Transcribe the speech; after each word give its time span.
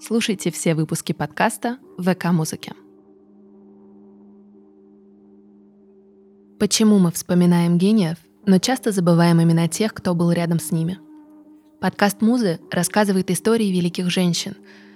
Слушайте 0.00 0.52
все 0.52 0.76
выпуски 0.76 1.12
подкаста 1.12 1.78
в 1.96 2.14
ВК-музыке. 2.14 2.72
Почему 6.60 7.00
мы 7.00 7.10
вспоминаем 7.10 7.78
гениев, 7.78 8.16
но 8.46 8.58
часто 8.58 8.92
забываем 8.92 9.42
имена 9.42 9.66
тех, 9.66 9.92
кто 9.92 10.14
был 10.14 10.30
рядом 10.30 10.60
с 10.60 10.70
ними? 10.70 11.00
Подкаст 11.80 12.22
«Музы» 12.22 12.60
рассказывает 12.70 13.28
истории 13.32 13.72
великих 13.72 14.08
женщин, 14.08 14.54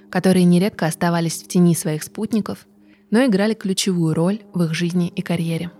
которые 0.09 0.45
нередко 0.45 0.87
оставались 0.87 1.43
в 1.43 1.49
тени 1.49 1.75
своих 1.75 2.05
спутников, 2.05 2.69
но 3.11 3.25
играли 3.27 3.55
ключевую 3.55 4.15
роль 4.15 4.43
в 4.55 4.63
их 4.63 4.73
жизни 4.73 5.09
и 5.09 5.21
карьере. 5.21 5.73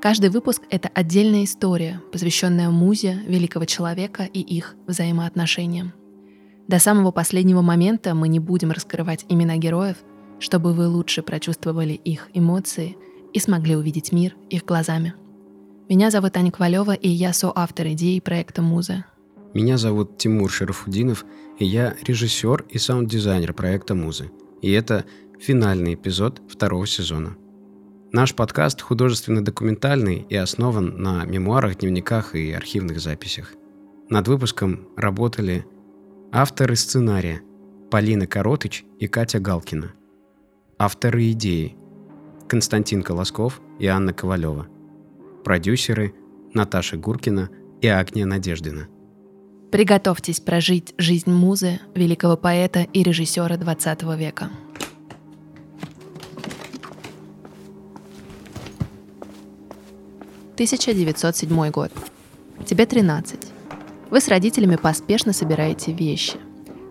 Каждый 0.00 0.30
выпуск— 0.30 0.62
это 0.70 0.88
отдельная 0.94 1.42
история, 1.42 2.00
посвященная 2.12 2.70
музе 2.70 3.20
великого 3.26 3.64
человека 3.64 4.22
и 4.22 4.40
их 4.40 4.76
взаимоотношениям. 4.86 5.92
До 6.66 6.78
самого 6.78 7.10
последнего 7.10 7.60
момента 7.60 8.14
мы 8.14 8.28
не 8.28 8.40
будем 8.40 8.70
раскрывать 8.70 9.26
имена 9.28 9.56
героев, 9.56 9.98
чтобы 10.38 10.72
вы 10.72 10.88
лучше 10.88 11.22
прочувствовали 11.22 11.92
их 11.92 12.28
эмоции 12.32 12.96
и 13.34 13.38
смогли 13.38 13.76
увидеть 13.76 14.12
мир 14.12 14.34
их 14.48 14.64
глазами. 14.64 15.14
Меня 15.88 16.10
зовут 16.10 16.36
Аня 16.36 16.50
Ковалева, 16.50 16.94
и 16.94 17.08
я 17.08 17.34
соавтор 17.34 17.88
идеи 17.88 18.18
проекта 18.20 18.62
«Муза». 18.62 19.04
Меня 19.52 19.76
зовут 19.76 20.16
Тимур 20.16 20.50
Шарафудинов, 20.50 21.26
и 21.58 21.66
я 21.66 21.94
режиссер 22.02 22.64
и 22.70 22.78
саунд-дизайнер 22.78 23.52
проекта 23.52 23.94
«Музы». 23.94 24.30
И 24.62 24.72
это 24.72 25.04
финальный 25.38 25.94
эпизод 25.94 26.40
второго 26.48 26.86
сезона. 26.86 27.36
Наш 28.12 28.34
подкаст 28.34 28.80
художественно-документальный 28.80 30.24
и 30.28 30.36
основан 30.36 30.96
на 30.96 31.24
мемуарах, 31.26 31.78
дневниках 31.78 32.34
и 32.34 32.52
архивных 32.52 33.00
записях. 33.00 33.52
Над 34.08 34.26
выпуском 34.28 34.88
работали 34.96 35.66
авторы 36.32 36.76
сценария 36.76 37.42
Полина 37.90 38.26
Коротыч 38.26 38.84
и 38.98 39.06
Катя 39.06 39.38
Галкина. 39.38 39.92
Авторы 40.78 41.30
идеи 41.30 41.76
Константин 42.48 43.02
Колосков 43.02 43.60
и 43.78 43.86
Анна 43.86 44.12
Ковалева. 44.12 44.66
Продюсеры 45.44 46.14
Наташа 46.52 46.96
Гуркина 46.96 47.50
и 47.80 47.88
Агния 47.88 48.26
Надеждина. 48.26 48.88
Приготовьтесь 49.70 50.40
прожить 50.40 50.94
жизнь 50.98 51.30
музы, 51.30 51.80
великого 51.94 52.36
поэта 52.36 52.86
и 52.92 53.02
режиссера 53.02 53.56
20 53.56 54.02
века. 54.16 54.50
«1907 60.56 61.70
год. 61.72 61.90
Тебе 62.64 62.86
13. 62.86 63.53
Вы 64.14 64.20
с 64.20 64.28
родителями 64.28 64.76
поспешно 64.76 65.34
собираете 65.34 65.92
вещи. 65.92 66.38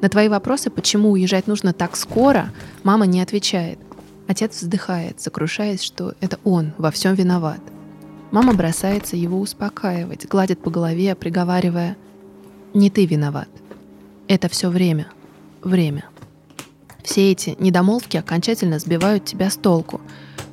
На 0.01 0.09
твои 0.09 0.27
вопросы, 0.27 0.69
почему 0.69 1.09
уезжать 1.09 1.47
нужно 1.47 1.73
так 1.73 1.95
скоро, 1.95 2.51
мама 2.83 3.07
не 3.07 3.21
отвечает– 3.21 3.79
Отец 4.27 4.61
вздыхает, 4.61 5.19
сокрушаясь, 5.19 5.81
что 5.81 6.13
это 6.21 6.39
он 6.43 6.73
во 6.77 6.91
всем 6.91 7.13
виноват. 7.13 7.59
Мама 8.31 8.53
бросается 8.53 9.15
его 9.15 9.39
успокаивать, 9.39 10.27
гладит 10.27 10.59
по 10.59 10.69
голове, 10.69 11.13
приговаривая 11.15 11.97
«Не 12.73 12.89
ты 12.89 13.05
виноват. 13.05 13.49
Это 14.27 14.47
все 14.49 14.69
время. 14.69 15.07
Время». 15.61 16.05
Все 17.03 17.31
эти 17.31 17.55
недомолвки 17.59 18.15
окончательно 18.15 18.79
сбивают 18.79 19.25
тебя 19.25 19.49
с 19.49 19.57
толку. 19.57 19.99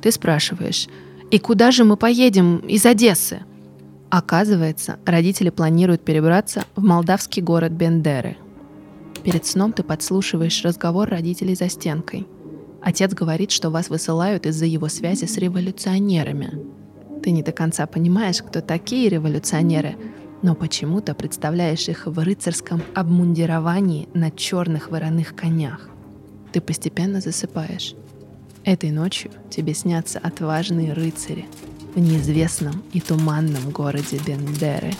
Ты 0.01 0.11
спрашиваешь 0.11 0.87
«И 1.31 1.39
куда 1.39 1.71
же 1.71 1.85
мы 1.85 1.95
поедем 1.95 2.57
из 2.57 2.85
Одессы?» 2.85 3.43
Оказывается, 4.11 4.99
родители 5.05 5.49
планируют 5.49 6.05
перебраться 6.05 6.65
в 6.75 6.83
молдавский 6.83 7.41
город 7.41 7.71
Бендеры. 7.71 8.37
Перед 9.23 9.47
сном 9.47 9.73
ты 9.73 9.81
подслушиваешь 9.81 10.63
разговор 10.63 11.09
родителей 11.09 11.55
за 11.55 11.67
стенкой– 11.69 12.27
Отец 12.81 13.13
говорит, 13.13 13.51
что 13.51 13.69
вас 13.69 13.89
высылают 13.89 14.47
из-за 14.47 14.65
его 14.65 14.89
связи 14.89 15.25
с 15.25 15.37
революционерами. 15.37 16.65
Ты 17.21 17.29
не 17.29 17.43
до 17.43 17.51
конца 17.51 17.85
понимаешь, 17.85 18.41
кто 18.41 18.61
такие 18.61 19.07
революционеры, 19.07 19.95
но 20.41 20.55
почему-то 20.55 21.13
представляешь 21.13 21.87
их 21.87 22.07
в 22.07 22.17
рыцарском 22.17 22.81
обмундировании 22.95 24.09
на 24.15 24.31
черных 24.31 24.89
вороных 24.89 25.35
конях. 25.35 25.89
Ты 26.51 26.59
постепенно 26.59 27.21
засыпаешь. 27.21 27.93
Этой 28.63 28.89
ночью 28.89 29.29
тебе 29.51 29.75
снятся 29.75 30.17
отважные 30.17 30.93
рыцари 30.93 31.45
в 31.93 31.99
неизвестном 31.99 32.83
и 32.93 33.01
туманном 33.01 33.69
городе 33.71 34.19
Бендеры. 34.25 34.91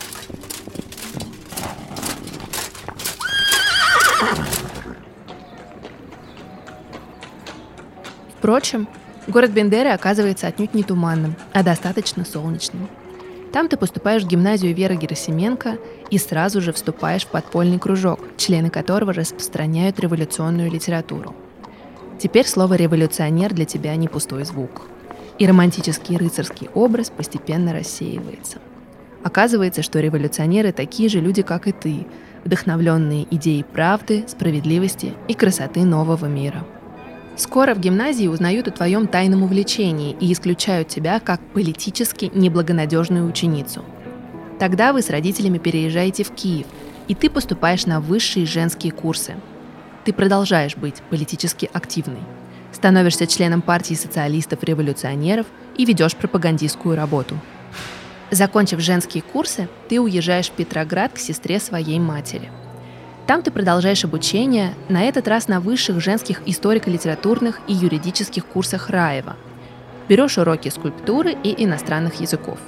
Впрочем, 8.38 8.88
город 9.28 9.52
Бендеры 9.52 9.90
оказывается 9.90 10.48
отнюдь 10.48 10.74
не 10.74 10.84
туманным, 10.84 11.36
а 11.54 11.64
достаточно 11.64 12.26
солнечным. 12.26 12.90
Там 13.54 13.68
ты 13.68 13.78
поступаешь 13.78 14.24
в 14.24 14.28
гимназию 14.28 14.74
Веры 14.74 14.96
Герасименко 14.96 15.78
и 16.10 16.18
сразу 16.18 16.62
же 16.62 16.72
вступаешь 16.74 17.26
в 17.26 17.28
подпольный 17.28 17.80
кружок, 17.80 18.20
члены 18.38 18.70
которого 18.70 19.14
распространяют 19.14 20.00
революционную 20.00 20.72
литературу. 20.72 21.36
Теперь 22.18 22.48
слово 22.48 22.76
«революционер» 22.76 23.54
для 23.54 23.66
тебя 23.66 23.96
не 23.96 24.08
пустой 24.08 24.46
звук. 24.46 24.91
И 25.42 25.48
романтический 25.48 26.18
рыцарский 26.18 26.70
образ 26.76 27.10
постепенно 27.10 27.74
рассеивается. 27.74 28.60
Оказывается, 29.24 29.82
что 29.82 30.00
революционеры 30.00 30.72
такие 30.72 31.10
же 31.10 31.20
люди, 31.20 31.42
как 31.42 31.68
и 31.68 31.72
ты, 31.72 32.06
вдохновленные 32.46 33.26
идеей 33.32 33.64
правды, 33.64 34.24
справедливости 34.28 35.14
и 35.28 35.34
красоты 35.34 35.84
нового 35.84 36.28
мира– 36.28 36.64
Скоро 37.38 37.74
в 37.74 37.80
гимназии 37.80 38.28
узнают 38.28 38.68
о 38.68 38.72
твоем 38.72 39.08
тайном 39.08 39.42
увлечении 39.42 40.16
и 40.20 40.32
исключают 40.32 40.90
тебя 40.90 41.20
как 41.20 41.42
политически 41.54 42.30
неблагонадежную 42.36 43.28
ученицу. 43.28 43.84
Тогда 44.60 44.94
вы 44.94 45.02
с 45.02 45.10
родителями 45.10 45.58
переезжаете 45.58 46.24
в 46.24 46.30
Киев, 46.32 46.68
и 47.08 47.16
ты 47.16 47.32
поступаешь 47.32 47.88
на 47.88 48.00
высшие 48.00 48.46
женские 48.46 48.92
курсы. 48.92 49.36
Ты 50.06 50.14
продолжаешь 50.14 50.76
быть 50.76 51.02
политически 51.10 51.68
активной. 51.74 52.20
Становишься 52.72 53.28
членом 53.28 53.62
партии 53.62 53.94
социалистов-революционеров 53.94 55.46
и 55.78 55.86
ведешь 55.86 56.16
пропагандистскую 56.16 56.96
работу. 56.96 57.38
Закончив 58.30 58.80
женские 58.80 59.24
курсы, 59.24 59.68
ты 59.90 60.00
уезжаешь 60.00 60.50
в 60.50 60.54
Петроград 60.54 61.14
к 61.14 61.18
сестре 61.18 61.60
своей 61.60 62.00
матери– 62.00 62.50
там 63.32 63.44
ты 63.44 63.52
продолжаешь 63.52 64.04
обучение, 64.04 64.74
на 64.90 65.04
этот 65.04 65.26
раз 65.28 65.48
на 65.48 65.62
высших 65.62 66.02
женских 66.02 66.42
историко-литературных 66.46 67.62
и 67.66 67.74
юридических 67.74 68.46
курсах 68.46 68.90
Раева. 68.90 69.38
Берешь 70.10 70.38
уроки 70.38 70.68
скульптуры 70.68 71.32
и 71.42 71.64
иностранных 71.64 72.20
языков. 72.20 72.60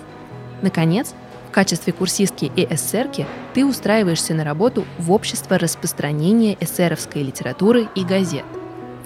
Наконец, 0.61 1.13
в 1.49 1.51
качестве 1.51 1.91
курсистки 1.91 2.49
и 2.55 2.65
эсерки 2.73 3.27
ты 3.53 3.65
устраиваешься 3.65 4.33
на 4.33 4.45
работу 4.45 4.85
в 4.97 5.11
общество 5.11 5.57
распространения 5.57 6.55
эсеровской 6.61 7.23
литературы 7.23 7.89
и 7.95 8.05
газет. 8.05 8.45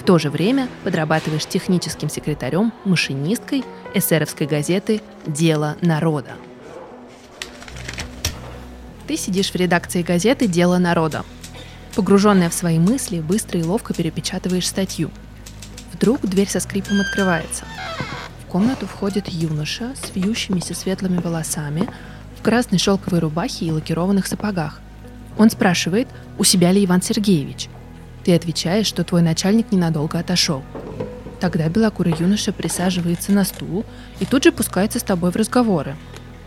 То 0.08 0.18
же 0.20 0.30
время 0.30 0.70
подрабатываешь 0.86 1.46
техническим 1.46 2.10
секретарем, 2.10 2.72
машинисткой 2.86 3.66
эсеровской 3.94 4.48
газеты 4.48 5.02
«Дело 5.26 5.76
народа». 5.82 6.32
Ты 9.06 9.18
сидишь 9.18 9.52
в 9.52 9.56
редакции 9.56 10.04
газеты 10.04 10.48
«Дело 10.48 10.78
народа», 10.78 11.26
Погруженная 11.94 12.50
в 12.50 12.54
свои 12.54 12.80
мысли, 12.80 13.20
быстро 13.20 13.60
и 13.60 13.64
ловко 13.64 13.94
перепечатываешь 13.94 14.68
статью. 14.68 15.12
Вдруг 15.92 16.22
дверь 16.22 16.48
со 16.48 16.62
скрипом 16.62 17.02
открывается. 17.02 17.66
В 18.44 18.46
комнату 18.46 18.86
входит 18.86 19.28
юноша 19.28 19.94
с 19.96 20.16
вьющимися 20.16 20.74
светлыми 20.74 21.18
волосами, 21.18 21.90
в 22.40 22.44
красной 22.44 22.78
шелковой 22.78 23.20
рубахе 23.20 23.66
и 23.66 23.72
лакированных 23.72 24.28
сапогах. 24.28 24.80
Он 25.38 25.50
спрашивает, 25.50 26.08
у 26.38 26.46
себя 26.46 26.72
ли 26.72 26.86
Иван 26.86 27.02
Сергеевич. 27.02 27.68
Ты 28.28 28.36
отвечаешь, 28.36 28.88
что 28.88 29.06
твой 29.06 29.22
начальник 29.22 29.72
ненадолго 29.72 30.20
отошел. 30.20 30.62
Тогда 31.40 31.70
белокурый 31.70 32.14
юноша 32.20 32.52
присаживается 32.52 33.32
на 33.32 33.46
стул 33.46 33.86
и 34.20 34.26
тут 34.26 34.44
же 34.44 34.52
пускается 34.52 35.00
с 35.00 35.04
тобой 35.04 35.32
в 35.32 35.38
разговоры. 35.38 35.96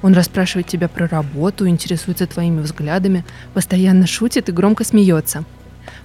Он 0.02 0.12
расспрашивает 0.12 0.66
тебя 0.66 0.88
про 0.88 1.08
работу, 1.08 1.66
интересуется 1.66 2.26
твоими 2.26 2.60
взглядами, 2.60 3.24
постоянно 3.54 4.06
шутит 4.06 4.50
и 4.50 4.52
громко 4.52 4.84
смеется. 4.84 5.44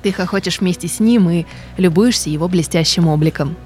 Ты 0.01 0.13
хохочешь 0.13 0.61
вместе 0.61 0.87
с 0.87 1.01
ним 1.01 1.29
и 1.29 1.45
любуешься 1.75 2.29
его 2.29 2.47
блестящим 2.47 3.09
обликом. 3.09 3.57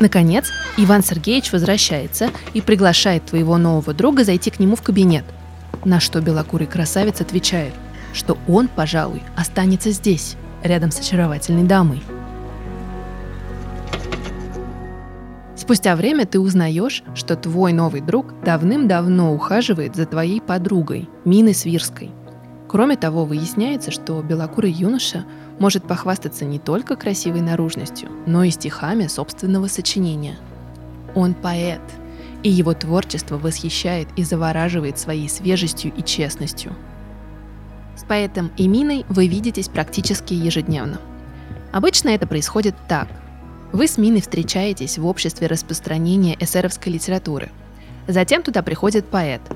Наконец, 0.00 0.46
Иван 0.78 1.04
Сергеевич 1.04 1.52
возвращается 1.52 2.30
и 2.54 2.62
приглашает 2.62 3.26
твоего 3.26 3.58
нового 3.58 3.92
друга 3.92 4.24
зайти 4.24 4.50
к 4.50 4.60
нему 4.60 4.76
в 4.76 4.82
кабинет. 4.82 5.26
На 5.84 6.00
что 6.00 6.22
белокурый 6.22 6.66
красавец 6.66 7.20
отвечает, 7.20 7.74
что 8.14 8.38
он, 8.48 8.66
пожалуй, 8.66 9.22
останется 9.36 9.90
здесь, 9.90 10.38
рядом 10.64 10.90
с 10.90 10.98
очаровательной 10.98 11.62
дамой. 11.62 12.02
Спустя 15.56 15.94
время 15.94 16.26
ты 16.26 16.40
узнаешь, 16.40 17.04
что 17.14 17.36
твой 17.36 17.72
новый 17.72 18.00
друг 18.00 18.34
давным-давно 18.44 19.32
ухаживает 19.32 19.94
за 19.94 20.04
твоей 20.04 20.40
подругой, 20.40 21.08
Миной 21.24 21.54
Свирской. 21.54 22.10
Кроме 22.68 22.96
того, 22.96 23.24
выясняется, 23.24 23.92
что 23.92 24.20
белокурый 24.20 24.72
юноша 24.72 25.24
может 25.60 25.86
похвастаться 25.86 26.44
не 26.44 26.58
только 26.58 26.96
красивой 26.96 27.40
наружностью, 27.40 28.08
но 28.26 28.42
и 28.42 28.50
стихами 28.50 29.06
собственного 29.06 29.68
сочинения. 29.68 30.36
Он 31.14 31.34
поэт, 31.34 31.80
и 32.42 32.50
его 32.50 32.74
творчество 32.74 33.38
восхищает 33.38 34.08
и 34.16 34.24
завораживает 34.24 34.98
своей 34.98 35.28
свежестью 35.28 35.92
и 35.96 36.02
честностью. 36.02 36.72
Поэтом 38.08 38.50
Эминой 38.56 39.04
вы 39.08 39.26
видитесь 39.26 39.68
практически 39.68 40.34
ежедневно. 40.34 41.00
Обычно 41.72 42.10
это 42.10 42.26
происходит 42.26 42.74
так. 42.88 43.08
Вы 43.72 43.88
с 43.88 43.98
Миной 43.98 44.20
встречаетесь 44.20 44.98
в 44.98 45.06
обществе 45.06 45.46
распространения 45.46 46.36
эсеровской 46.38 46.92
литературы. 46.92 47.50
Затем 48.06 48.42
туда 48.42 48.62
приходит 48.62 49.06
поэт– 49.06 49.40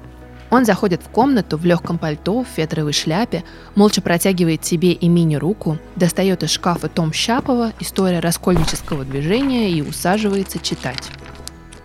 он 0.51 0.65
заходит 0.65 1.03
в 1.03 1.09
комнату 1.11 1.59
в 1.59 1.65
легком 1.65 1.99
пальто, 1.99 2.43
в 2.43 2.47
фетровой 2.47 2.93
шляпе, 2.93 3.45
молча 3.75 4.01
протягивает 4.01 4.63
тебе 4.63 4.93
и 4.93 5.09
Мине 5.09 5.37
руку, 5.37 5.79
достает 5.95 6.43
из 6.43 6.51
шкафа 6.51 6.89
том 6.89 7.13
Щапова 7.13 7.73
«История 7.81 8.21
раскольнического 8.21 9.05
движения» 9.05 9.71
и 9.71 9.83
усаживается 9.83 10.59
читать. 10.59 11.11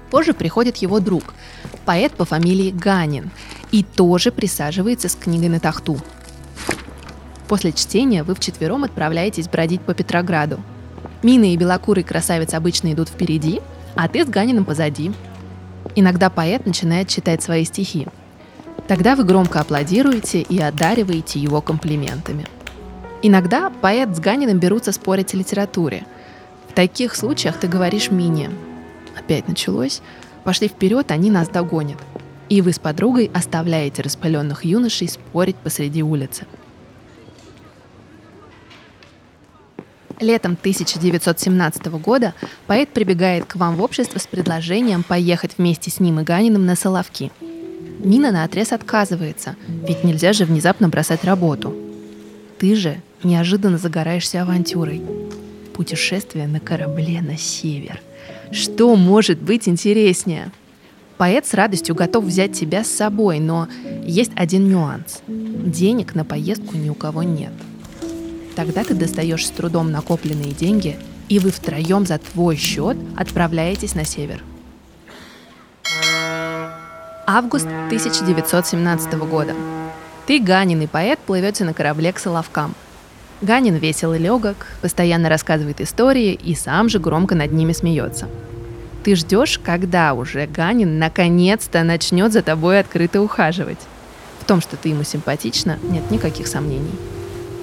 Позже 0.09 0.33
приходит 0.33 0.77
его 0.77 0.99
друг, 0.99 1.33
поэт 1.85 2.13
по 2.13 2.23
фамилии 2.23 2.71
Ганин, 2.71 3.31
и 3.71 3.83
тоже 3.83 4.31
присаживается 4.31 5.09
с 5.09 5.15
книгой 5.15 5.49
на 5.49 5.59
тахту. 5.59 5.97
После 7.53 7.71
чтения 7.71 8.23
вы 8.23 8.33
вчетвером 8.33 8.83
отправляетесь 8.83 9.47
бродить 9.47 9.81
по 9.81 9.93
Петрограду. 9.93 10.59
Мина 11.21 11.53
и 11.53 11.55
белокурый 11.55 12.03
красавец 12.03 12.55
обычно 12.55 12.91
идут 12.93 13.09
впереди, 13.09 13.61
а 13.93 14.07
ты 14.07 14.25
с 14.25 14.27
Ганиным 14.27 14.65
позади. 14.65 15.11
Иногда 15.93 16.31
поэт 16.31 16.65
начинает 16.65 17.09
читать 17.09 17.43
свои 17.43 17.63
стихи– 17.63 18.07
Тогда 18.87 19.15
вы 19.15 19.23
громко 19.23 19.59
аплодируете 19.61 20.41
и 20.41 20.59
одариваете 20.59 21.39
его 21.39 21.61
комплиментами. 21.61 22.45
Иногда 23.21 23.69
поэт 23.69 24.15
с 24.15 24.19
Ганиным 24.19 24.59
берутся 24.59 24.91
спорить 24.91 25.35
о 25.35 25.37
литературе. 25.37 26.07
В 26.69 26.73
таких 26.73 27.15
случаях 27.15 27.59
ты 27.59 27.67
говоришь 27.67 28.09
Мине. 28.09 28.49
Опять 29.15 29.47
началось. 29.47 30.01
Пошли 30.43 30.69
вперед, 30.69 31.11
они 31.11 31.29
нас 31.29 31.47
догонят. 31.47 31.99
И 32.49 32.61
вы 32.61 32.73
с 32.73 32.79
подругой 32.79 33.29
оставляете 33.31 34.01
распаленных 34.01 34.65
юношей 34.65 35.07
спорить 35.07 35.55
посреди 35.55 36.01
улицы. 36.01 36.47
Летом 40.23 40.53
1917 40.53 41.85
года 41.99 42.33
поэт 42.65 42.89
прибегает 42.89 43.45
к 43.45 43.55
вам 43.55 43.75
в 43.75 43.83
общество 43.83 44.19
с 44.19 44.25
предложением 44.25 45.03
поехать 45.03 45.57
вместе 45.57 45.91
с 45.91 45.99
ним 45.99 46.19
и 46.19 46.23
Ганиным 46.23 46.65
на 46.65 46.75
Соловки– 46.75 47.31
Нина 48.03 48.31
на 48.31 48.43
отрез 48.43 48.73
отказывается, 48.73 49.55
ведь 49.87 50.03
нельзя 50.03 50.33
же 50.33 50.43
внезапно 50.43 50.89
бросать 50.89 51.23
работу. 51.23 51.73
Ты 52.59 52.75
же 52.75 53.01
неожиданно 53.23 53.77
загораешься 53.77 54.41
авантюрой. 54.41 55.01
Путешествие 55.73 56.47
на 56.47 56.59
корабле 56.59 57.21
на 57.21 57.37
север. 57.37 58.01
Что 58.51 58.95
может 58.97 59.41
быть 59.41 59.69
интереснее? 59.69 60.51
Поэт 61.17 61.45
с 61.45 61.53
радостью 61.53 61.95
готов 61.95 62.25
взять 62.25 62.51
тебя 62.51 62.83
с 62.83 62.89
собой, 62.89 63.39
но 63.39 63.69
есть 64.03 64.31
один 64.35 64.67
нюанс. 64.67 65.21
Денег 65.27 66.13
на 66.13 66.25
поездку 66.25 66.75
ни 66.75 66.89
у 66.89 66.95
кого 66.95 67.23
нет. 67.23 67.53
Тогда 68.55 68.83
ты 68.83 68.93
достаешь 68.93 69.45
с 69.45 69.49
трудом 69.49 69.91
накопленные 69.91 70.51
деньги, 70.51 70.97
и 71.29 71.39
вы 71.39 71.51
втроем 71.51 72.05
за 72.05 72.19
твой 72.19 72.55
счет 72.55 72.97
отправляетесь 73.17 73.95
на 73.95 74.05
север– 74.05 74.43
Август 77.25 77.65
1917 77.65 79.13
года. 79.13 79.55
Ты, 80.27 80.39
Ганин 80.39 80.81
и 80.81 80.87
поэт, 80.87 81.19
плывете 81.19 81.63
на 81.63 81.73
корабле 81.73 82.11
к 82.11 82.19
Соловкам. 82.19 82.75
Ганин 83.41 83.75
весел 83.75 84.13
и 84.13 84.17
легок, 84.19 84.67
постоянно 84.81 85.29
рассказывает 85.29 85.79
истории 85.79 86.33
и 86.33 86.53
сам 86.53 86.89
же 86.89 86.99
громко 86.99 87.33
над 87.33 87.53
ними 87.53 87.71
смеется. 87.71 88.27
Ты 89.05 89.15
ждешь, 89.15 89.57
когда 89.63 90.13
уже 90.15 90.47
Ганин 90.47 90.99
наконец-то 90.99 91.83
начнет 91.83 92.33
за 92.33 92.41
тобой 92.41 92.81
открыто 92.81 93.21
ухаживать. 93.21 93.79
В 94.41 94.45
том, 94.45 94.59
что 94.59 94.75
ты 94.75 94.89
ему 94.89 95.03
симпатична, 95.03 95.79
нет 95.81 96.11
никаких 96.11 96.47
сомнений. 96.47 96.91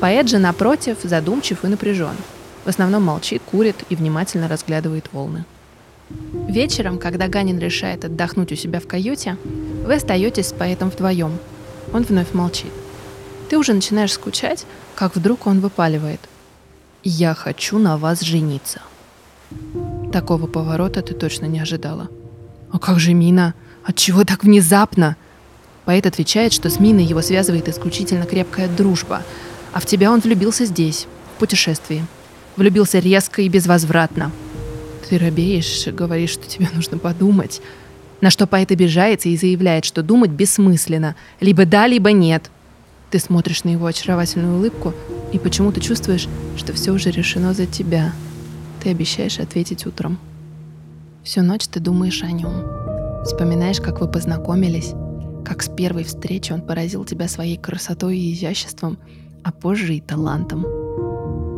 Поэт 0.00 0.28
же, 0.28 0.38
напротив, 0.38 0.98
задумчив 1.02 1.64
и 1.64 1.68
напряжен. 1.68 2.16
В 2.64 2.68
основном 2.68 3.04
молчит, 3.04 3.42
курит 3.44 3.76
и 3.88 3.96
внимательно 3.96 4.48
разглядывает 4.48 5.12
волны. 5.12 5.44
Вечером, 6.48 6.98
когда 6.98 7.28
Ганин 7.28 7.58
решает 7.58 8.04
отдохнуть 8.04 8.52
у 8.52 8.56
себя 8.56 8.80
в 8.80 8.86
каюте, 8.86 9.36
вы 9.84 9.94
остаетесь 9.94 10.48
с 10.48 10.52
поэтом 10.52 10.90
вдвоем. 10.90 11.38
Он 11.92 12.02
вновь 12.02 12.32
молчит. 12.32 12.72
Ты 13.48 13.58
уже 13.58 13.72
начинаешь 13.72 14.12
скучать, 14.12 14.64
как 14.94 15.16
вдруг 15.16 15.46
он 15.46 15.60
выпаливает. 15.60 16.20
«Я 17.02 17.34
хочу 17.34 17.78
на 17.78 17.96
вас 17.96 18.20
жениться». 18.20 18.82
Такого 20.12 20.46
поворота 20.46 21.00
ты 21.00 21.14
точно 21.14 21.46
не 21.46 21.58
ожидала. 21.58 22.08
«А 22.70 22.78
как 22.78 23.00
же 23.00 23.14
Мина? 23.14 23.54
Отчего 23.84 24.24
так 24.24 24.44
внезапно?» 24.44 25.16
Поэт 25.86 26.06
отвечает, 26.06 26.52
что 26.52 26.68
с 26.68 26.78
Миной 26.78 27.04
его 27.04 27.22
связывает 27.22 27.68
исключительно 27.68 28.26
крепкая 28.26 28.68
дружба, 28.68 29.22
а 29.72 29.80
в 29.80 29.86
тебя 29.86 30.10
он 30.10 30.20
влюбился 30.20 30.64
здесь, 30.64 31.06
в 31.36 31.38
путешествии. 31.38 32.04
Влюбился 32.56 32.98
резко 32.98 33.42
и 33.42 33.48
безвозвратно– 33.48 34.32
ты 35.10 35.18
робеешь, 35.18 35.88
говоришь, 35.88 36.30
что 36.30 36.46
тебе 36.46 36.68
нужно 36.72 36.96
подумать. 36.96 37.60
На 38.20 38.30
что 38.30 38.46
поэт 38.46 38.70
обижается 38.70 39.28
и 39.28 39.36
заявляет, 39.36 39.84
что 39.84 40.04
думать 40.04 40.30
бессмысленно. 40.30 41.16
Либо 41.40 41.64
да, 41.66 41.88
либо 41.88 42.12
нет. 42.12 42.48
Ты 43.10 43.18
смотришь 43.18 43.64
на 43.64 43.70
его 43.70 43.86
очаровательную 43.86 44.58
улыбку 44.58 44.94
и 45.32 45.38
почему-то 45.40 45.80
чувствуешь, 45.80 46.28
что 46.56 46.72
все 46.74 46.92
уже 46.92 47.10
решено 47.10 47.54
за 47.54 47.66
тебя. 47.66 48.12
Ты 48.80 48.90
обещаешь 48.90 49.40
ответить 49.40 49.84
утром. 49.84 50.16
Всю 51.24 51.42
ночь 51.42 51.66
ты 51.66 51.80
думаешь 51.80 52.22
о 52.22 52.30
нем. 52.30 52.62
Вспоминаешь, 53.24 53.80
как 53.80 54.00
вы 54.00 54.06
познакомились, 54.06 54.92
как 55.44 55.60
с 55.60 55.68
первой 55.68 56.04
встречи 56.04 56.52
он 56.52 56.60
поразил 56.62 57.04
тебя 57.04 57.26
своей 57.26 57.56
красотой 57.56 58.16
и 58.16 58.32
изяществом, 58.32 58.96
а 59.44 59.52
позже 59.52 59.94
и 59.94 60.00
талантом. 60.00 60.64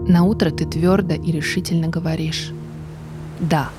На 0.06 0.24
утро 0.24 0.50
ты 0.50 0.64
твердо 0.64 1.14
и 1.14 1.32
решительно 1.32 1.88
говоришь 1.88 2.50
«да». 3.40 3.70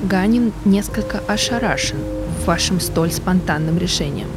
Ганин 0.00 0.52
несколько 0.66 1.18
ошарашен 1.26 1.96
вашим 2.44 2.80
столь 2.80 3.10
спонтанным 3.10 3.78
решением. 3.78 4.28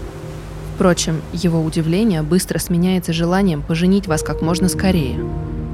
Впрочем, 0.75 1.21
его 1.33 1.61
удивление 1.61 2.21
быстро 2.21 2.59
сменяется 2.59 3.11
желанием 3.11 3.61
поженить 3.61 4.07
вас 4.07 4.23
как 4.23 4.41
можно 4.41 4.69
скорее. 4.69 5.19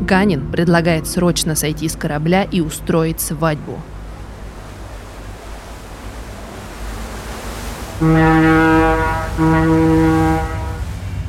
Ганин 0.01 0.51
предлагает 0.51 1.07
срочно 1.07 1.55
сойти 1.55 1.87
с 1.87 1.95
корабля 1.95 2.43
и 2.43 2.61
устроить 2.61 3.21
свадьбу. 3.21 3.79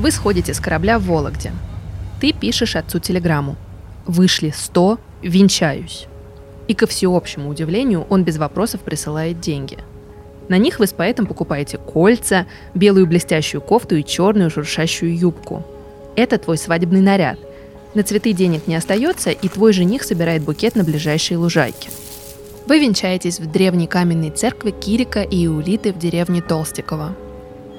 Вы 0.07 0.13
сходите 0.13 0.55
с 0.55 0.61
корабля 0.61 1.01
в 1.01 1.07
Вологде. 1.07 1.51
Ты 2.21 2.33
пишешь 2.33 2.77
отцу 2.77 3.01
телеграмму. 3.01 3.57
Вышли 4.07 4.53
сто, 4.57 5.01
венчаюсь. 5.21 6.07
И 6.69 6.75
ко 6.75 6.87
всеобщему 6.87 7.49
удивлению 7.49 8.07
он 8.09 8.23
без 8.23 8.37
вопросов 8.37 8.83
присылает 8.83 9.41
деньги. 9.41 9.79
На 10.49 10.59
них 10.59 10.79
вы 10.79 10.87
с 10.87 10.93
поэтом 10.93 11.27
покупаете 11.27 11.79
кольца, 11.79 12.47
белую 12.73 13.09
блестящую 13.09 13.61
кофту 13.61 13.97
и 13.97 14.05
черную 14.05 14.49
шуршащую 14.49 15.19
юбку. 15.19 15.65
Это 16.15 16.39
твой 16.39 16.57
свадебный 16.57 17.01
наряд. 17.01 17.41
На 17.95 18.05
цветы 18.05 18.33
денег 18.33 18.69
не 18.69 18.77
остается, 18.77 19.31
и 19.31 19.49
твой 19.49 19.73
жених 19.73 20.05
собирает 20.05 20.43
букет 20.43 20.77
на 20.77 20.85
ближайшей 20.85 21.37
лужайке. 21.37 21.91
Вы 22.69 22.79
венчаетесь 22.79 23.41
в 23.41 23.51
древней 23.51 23.89
каменной 23.89 24.31
церкви 24.31 24.71
Кирика 24.71 25.23
и 25.23 25.47
Иулиты 25.47 25.93
в 25.93 25.99
деревне 25.99 26.43
Толстикова. 26.43 27.17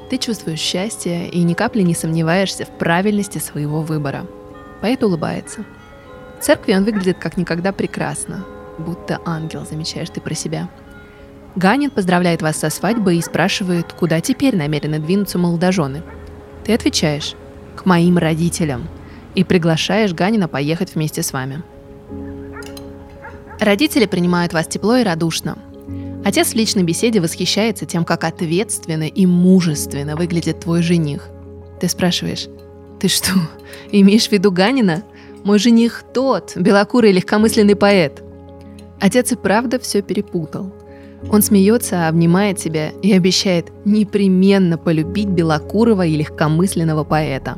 Ты 0.09 0.17
чувствуешь 0.17 0.59
счастье 0.59 1.29
и 1.29 1.43
ни 1.43 1.53
капли 1.53 1.81
не 1.81 1.93
сомневаешься 1.93 2.65
в 2.65 2.69
правильности 2.77 3.39
своего 3.39 3.81
выбора. 3.81 4.25
Поэт 4.81 5.03
улыбается. 5.03 5.65
В 6.39 6.43
церкви 6.43 6.73
он 6.73 6.85
выглядит 6.85 7.17
как 7.17 7.37
никогда 7.37 7.71
прекрасно 7.71 8.45
будто 8.77 9.19
ангел, 9.25 9.65
замечаешь 9.65 10.09
ты 10.09 10.21
про 10.21 10.33
себя. 10.33 10.69
Ганин 11.55 11.89
поздравляет 11.89 12.41
вас 12.41 12.57
со 12.57 12.69
свадьбой 12.69 13.17
и 13.17 13.21
спрашивает, 13.21 13.91
куда 13.93 14.21
теперь 14.21 14.55
намерены 14.55 14.99
двинуться 14.99 15.37
молодожены. 15.37 16.03
Ты 16.63 16.73
отвечаешь 16.73 17.33
«к 17.75 17.85
моим 17.85 18.17
родителям» 18.17 18.87
и 19.33 19.43
приглашаешь 19.43 20.13
Ганина 20.13 20.47
поехать 20.47 20.95
вместе 20.95 21.23
с 21.23 21.33
вами. 21.33 21.63
Родители 23.59 24.05
принимают 24.05 24.53
вас 24.53 24.67
тепло 24.67 24.97
и 24.97 25.03
радушно. 25.03 25.57
Отец 26.27 26.49
в 26.49 26.55
личной 26.55 26.83
беседе 26.83 27.21
восхищается 27.21 27.85
тем, 27.85 28.03
как 28.03 28.25
ответственно 28.25 29.07
и 29.07 29.25
мужественно 29.25 30.17
выглядит 30.17 30.59
твой 30.59 30.81
жених. 30.81 31.29
Ты 31.79 31.87
спрашиваешь, 31.87 32.49
ты 32.99 33.07
что, 33.07 33.31
имеешь 33.93 34.27
в 34.27 34.33
виду 34.33 34.51
Ганина? 34.51 35.05
Мой 35.45 35.57
жених 35.57 36.03
тот, 36.13 36.57
белокурый 36.57 37.13
легкомысленный 37.13 37.77
поэт. 37.77 38.21
Отец 38.99 39.31
и 39.31 39.37
правда 39.37 39.79
все 39.79 40.01
перепутал. 40.01 40.73
Он 41.31 41.41
смеется, 41.41 42.09
обнимает 42.09 42.57
тебя 42.57 42.89
и 43.01 43.13
обещает 43.13 43.71
непременно 43.85 44.77
полюбить 44.77 45.29
белокурого 45.29 46.05
и 46.05 46.17
легкомысленного 46.17 47.05
поэта. 47.05 47.57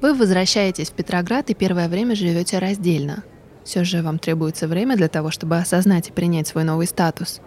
Вы 0.00 0.12
возвращаетесь 0.12 0.90
в 0.90 0.94
Петроград 0.94 1.50
и 1.50 1.54
первое 1.54 1.88
время 1.88 2.16
живете 2.16 2.58
раздельно– 2.58 3.22
все 3.64 3.84
же 3.84 4.02
вам 4.02 4.18
требуется 4.18 4.66
время 4.66 4.96
для 4.96 5.08
того, 5.08 5.30
чтобы 5.30 5.58
осознать 5.58 6.08
и 6.08 6.12
принять 6.12 6.48
свой 6.48 6.64
новый 6.64 6.86
статус. 6.86 7.40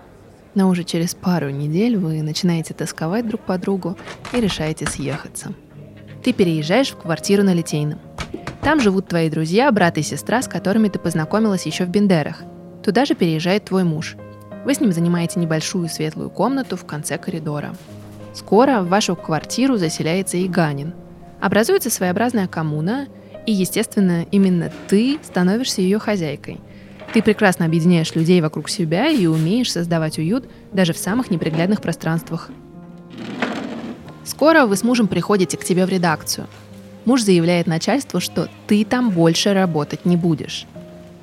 Но 0.56 0.70
уже 0.70 0.84
через 0.84 1.16
пару 1.16 1.50
недель 1.50 1.98
вы 1.98 2.22
начинаете 2.22 2.74
тосковать 2.74 3.28
друг 3.28 3.42
по 3.42 3.58
другу 3.58 3.98
и 4.32 4.40
решаете 4.40 4.86
съехаться. 4.86 5.54
Ты 6.24 6.32
переезжаешь 6.32 6.92
в 6.92 6.98
квартиру 6.98 7.44
на 7.44 7.54
Литейном. 7.54 8.00
Там 8.62 8.80
живут 8.80 9.08
твои 9.08 9.30
друзья, 9.30 9.72
брат 9.72 9.98
и 9.98 10.04
сестра, 10.04 10.42
с 10.42 10.48
которыми 10.48 10.88
ты 10.88 11.00
познакомилась 11.00 11.66
еще 11.66 11.86
в 11.86 11.90
Бендерах. 11.90 12.44
Туда 12.84 13.06
же 13.06 13.16
переезжает 13.16 13.66
твой 13.66 13.84
муж. 13.84 14.16
Вы 14.64 14.74
с 14.74 14.80
ним 14.80 14.94
занимаете 14.94 15.40
небольшую 15.40 15.90
светлую 15.90 16.30
комнату 16.30 16.78
в 16.78 16.86
конце 16.86 17.18
коридора. 17.18 17.76
Скоро 18.34 18.82
в 18.82 18.88
вашу 18.88 19.16
квартиру 19.16 19.78
заселяется 19.78 20.38
и 20.38 20.48
Ганин– 20.48 20.94
Образуется 21.44 21.90
своеобразная 21.90 22.48
коммуна, 22.48 23.08
и, 23.46 23.52
естественно, 23.52 24.26
именно 24.32 24.72
ты 24.88 25.20
становишься 25.24 25.82
ее 25.82 26.00
хозяйкой. 26.00 26.60
Ты 27.14 27.22
прекрасно 27.22 27.66
объединяешь 27.66 28.16
людей 28.16 28.42
вокруг 28.42 28.70
себя 28.70 29.10
и 29.10 29.26
умеешь 29.26 29.72
создавать 29.72 30.18
уют 30.18 30.46
даже 30.72 30.94
в 30.94 30.98
самых 30.98 31.30
неприглядных 31.30 31.82
пространствах. 31.82 32.50
Скоро 34.26 34.66
вы 34.66 34.76
с 34.76 34.84
мужем 34.84 35.08
приходите 35.08 35.58
к 35.58 35.64
тебе 35.64 35.86
в 35.86 35.90
редакцию. 35.90 36.48
Муж 37.06 37.22
заявляет 37.22 37.68
начальству, 37.68 38.20
что 38.20 38.50
ты 38.68 38.86
там 38.86 39.10
больше 39.10 39.54
работать 39.54 40.06
не 40.06 40.16
будешь. 40.16 40.66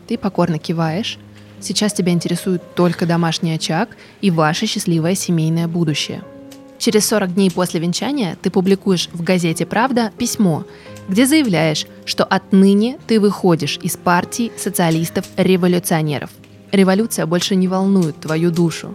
Ты 0.06 0.18
покорно 0.18 0.58
киваешь. 0.58 1.18
Сейчас 1.60 1.92
тебя 1.92 2.12
интересует 2.12 2.62
только 2.74 3.06
домашний 3.06 3.52
очаг 3.52 3.96
и 4.20 4.30
ваше 4.30 4.66
счастливое 4.66 5.14
семейное 5.14 5.66
будущее– 5.66 6.22
Через 6.80 7.06
40 7.08 7.34
дней 7.34 7.50
после 7.50 7.78
венчания 7.78 8.38
ты 8.40 8.50
публикуешь 8.50 9.10
в 9.12 9.22
газете 9.22 9.66
«Правда» 9.66 10.12
письмо, 10.16 10.64
где 11.10 11.26
заявляешь, 11.26 11.86
что 12.04 12.24
отныне 12.24 12.98
ты 13.06 13.18
выходишь 13.20 13.78
из 13.82 13.96
партии 13.96 14.52
социалистов-революционеров. 14.56 16.30
Революция 16.70 17.26
больше 17.26 17.56
не 17.56 17.66
волнует 17.66 18.20
твою 18.20 18.50
душу. 18.52 18.94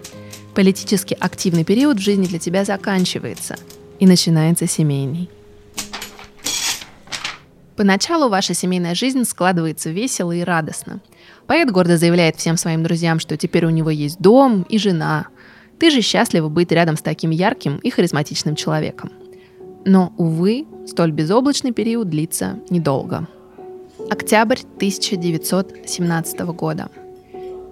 Политически 0.55 1.15
активный 1.19 1.65
период 1.65 1.98
в 1.98 2.01
жизни 2.01 2.25
для 2.25 2.39
тебя 2.39 2.63
заканчивается, 2.63 3.57
и 4.00 4.05
начинается 4.07 4.65
семейный. 4.65 5.29
Поначалу 7.75 8.29
ваша 8.29 8.53
семейная 8.53 8.95
жизнь 8.95 9.25
складывается 9.25 9.89
весело 9.89 10.31
и 10.31 10.41
радостно. 10.41 11.01
Поэт 11.48 11.69
гордо 11.69 11.98
заявляет 11.98 12.38
всем 12.38 12.55
своим 12.55 12.84
друзьям, 12.84 13.19
что 13.19 13.36
теперь 13.36 13.65
у 13.65 13.69
него 13.69 13.89
есть 13.89 14.19
дом 14.19 14.65
и 14.69 14.77
жена, 14.77 15.27
ты 15.77 15.91
же 15.91 16.00
счастлива 16.00 16.48
быть 16.48 16.72
рядом 16.72 16.95
с 16.95 17.01
таким 17.01 17.31
ярким 17.31 17.77
и 17.77 17.89
харизматичным 17.89 18.55
человеком. 18.55 19.12
Но, 19.84 20.13
увы, 20.17 20.65
столь 20.88 21.12
безоблачный 21.12 21.72
период 21.72 22.10
длится 22.10 22.60
недолго. 22.70 23.27
Октябрь 24.10 24.60
1917 24.75 26.39
года. 26.42 26.89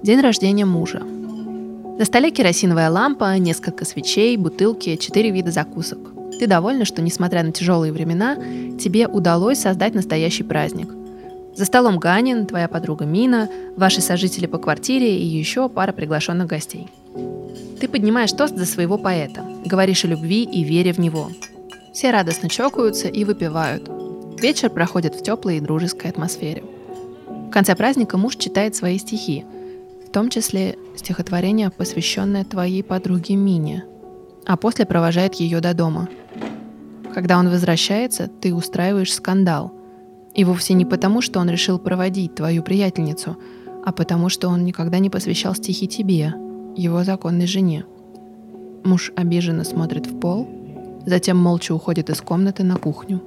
День 0.01 0.21
рождения 0.21 0.65
мужа. 0.65 1.01
На 1.01 2.05
столе 2.05 2.31
керосиновая 2.31 2.89
лампа, 2.89 3.37
несколько 3.37 3.85
свечей, 3.85 4.35
бутылки, 4.37 4.95
четыре 4.95 5.29
вида 5.29 5.51
закусок. 5.51 5.99
Ты 6.39 6.47
довольна, 6.47 6.85
что, 6.85 7.01
несмотря 7.01 7.43
на 7.43 7.51
тяжелые 7.51 7.93
времена, 7.93 8.35
тебе 8.79 9.07
удалось 9.07 9.59
создать 9.59 9.93
настоящий 9.93 10.43
праздник. 10.43 10.89
За 11.55 11.65
столом 11.65 11.99
Ганин, 11.99 12.47
твоя 12.47 12.67
подруга 12.67 13.05
Мина, 13.05 13.47
ваши 13.77 14.01
сожители 14.01 14.47
по 14.47 14.57
квартире 14.57 15.19
и 15.19 15.25
еще 15.25 15.69
пара 15.69 15.91
приглашенных 15.91 16.47
гостей– 16.47 16.87
ты 17.83 17.89
поднимаешь 17.89 18.31
тост 18.31 18.55
за 18.55 18.65
своего 18.65 18.97
поэта, 18.97 19.43
говоришь 19.65 20.05
о 20.05 20.07
любви 20.07 20.43
и 20.43 20.63
вере 20.63 20.93
в 20.93 20.99
него. 20.99 21.29
Все 21.93 22.09
радостно 22.09 22.49
чокаются 22.49 23.07
и 23.07 23.23
выпивают. 23.23 23.87
Вечер 24.41 24.71
проходит 24.71 25.13
в 25.13 25.21
теплой 25.21 25.57
и 25.57 25.59
дружеской 25.59 26.09
атмосфере. 26.09 26.63
В 27.27 27.51
конце 27.51 27.75
праздника 27.75 28.17
муж 28.17 28.35
читает 28.35 28.75
свои 28.75 28.97
стихи, 28.97 29.45
в 30.07 30.09
том 30.09 30.31
числе 30.31 30.75
стихотворение, 30.95 31.69
посвященное 31.69 32.45
твоей 32.45 32.83
подруге 32.83 33.35
Мине, 33.35 33.85
а 34.45 34.57
после 34.57 34.87
провожает 34.87 35.35
ее 35.35 35.61
до 35.61 35.75
дома. 35.75 36.09
Когда 37.13 37.37
он 37.37 37.49
возвращается, 37.49 38.27
ты 38.27 38.55
устраиваешь 38.55 39.13
скандал. 39.13 39.71
И 40.33 40.43
вовсе 40.43 40.73
не 40.73 40.85
потому, 40.85 41.21
что 41.21 41.39
он 41.39 41.47
решил 41.47 41.77
проводить 41.77 42.33
твою 42.33 42.63
приятельницу, 42.63 43.37
а 43.85 43.91
потому, 43.91 44.29
что 44.29 44.47
он 44.49 44.65
никогда 44.65 44.97
не 44.97 45.11
посвящал 45.11 45.53
стихи 45.53 45.87
тебе, 45.87 46.33
его 46.75 47.03
законной 47.03 47.45
жене. 47.45 47.85
Муж 48.83 49.11
обиженно 49.15 49.63
смотрит 49.63 50.07
в 50.07 50.19
пол, 50.19 50.49
затем 51.05 51.37
молча 51.37 51.73
уходит 51.73 52.09
из 52.09 52.21
комнаты 52.21 52.63
на 52.63 52.75
кухню. 52.77 53.21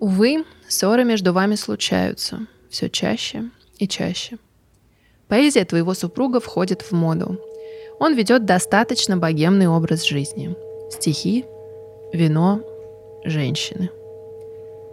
Увы, 0.00 0.44
ссоры 0.68 1.04
между 1.04 1.32
вами 1.32 1.54
случаются 1.54 2.46
все 2.68 2.90
чаще 2.90 3.50
и 3.78 3.88
чаще. 3.88 4.38
Поэзия 5.28 5.64
твоего 5.64 5.94
супруга 5.94 6.40
входит 6.40 6.82
в 6.82 6.92
моду. 6.92 7.38
Он 7.98 8.14
ведет 8.14 8.44
достаточно 8.44 9.16
богемный 9.16 9.68
образ 9.68 10.04
жизни. 10.04 10.54
Стихи, 10.90 11.44
вино, 12.12 12.60
женщины. 13.24 13.88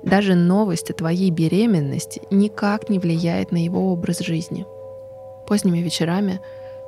Даже 0.03 0.35
новость 0.35 0.89
о 0.89 0.93
твоей 0.93 1.29
беременности 1.29 2.21
никак 2.31 2.89
не 2.89 2.99
влияет 2.99 3.51
на 3.51 3.63
его 3.63 3.91
образ 3.91 4.19
жизни– 4.19 4.65
Поздними 5.51 5.79
вечерами 5.79 6.39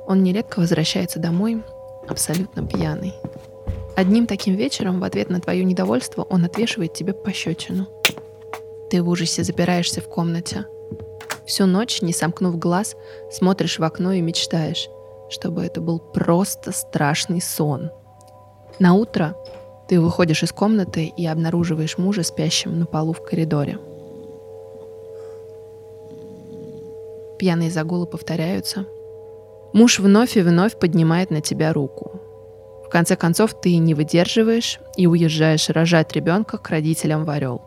он 0.06 0.22
нередко 0.22 0.60
возвращается 0.60 1.18
домой 1.18 1.62
абсолютно 2.08 2.66
пьяный. 2.66 3.14
Одним 3.96 4.26
таким 4.26 4.56
вечером 4.56 5.00
в 5.00 5.04
ответ 5.04 5.30
на 5.30 5.40
твое 5.40 5.64
недовольство 5.64 6.22
он 6.22 6.44
отвешивает 6.44 6.94
тебе 6.94 7.12
пощечину. 7.12 7.86
Ты 8.90 9.02
в 9.02 9.08
ужасе 9.08 9.44
запираешься 9.44 10.00
в 10.00 10.08
комнате. 10.08 10.66
Всю 11.46 11.66
ночь, 11.66 12.02
не 12.02 12.12
сомкнув 12.12 12.58
глаз, 12.58 12.96
смотришь 13.30 13.78
в 13.78 13.84
окно 13.84 14.12
и 14.12 14.20
мечтаешь, 14.20 14.88
чтобы 15.30 15.64
это 15.64 15.80
был 15.80 15.98
просто 15.98 16.72
страшный 16.72 17.40
сон. 17.40 17.90
На 18.78 18.94
утро 18.94 19.36
ты 19.88 20.00
выходишь 20.00 20.42
из 20.42 20.52
комнаты 20.52 21.04
и 21.04 21.26
обнаруживаешь 21.26 21.98
мужа 21.98 22.22
спящим 22.22 22.78
на 22.78 22.86
полу 22.86 23.12
в 23.12 23.22
коридоре. 23.22 23.78
Пьяные 27.38 27.70
загулы 27.70 28.06
повторяются. 28.06 28.86
Муж 29.74 29.98
вновь 29.98 30.36
и 30.36 30.40
вновь 30.40 30.78
поднимает 30.78 31.32
на 31.32 31.40
тебя 31.40 31.72
руку. 31.72 32.20
В 32.86 32.88
конце 32.88 33.16
концов, 33.16 33.60
ты 33.60 33.76
не 33.78 33.92
выдерживаешь 33.92 34.78
и 34.96 35.08
уезжаешь 35.08 35.68
рожать 35.68 36.12
ребенка 36.12 36.58
к 36.58 36.70
родителям 36.70 37.24
в 37.24 37.30
Орел. 37.30 37.60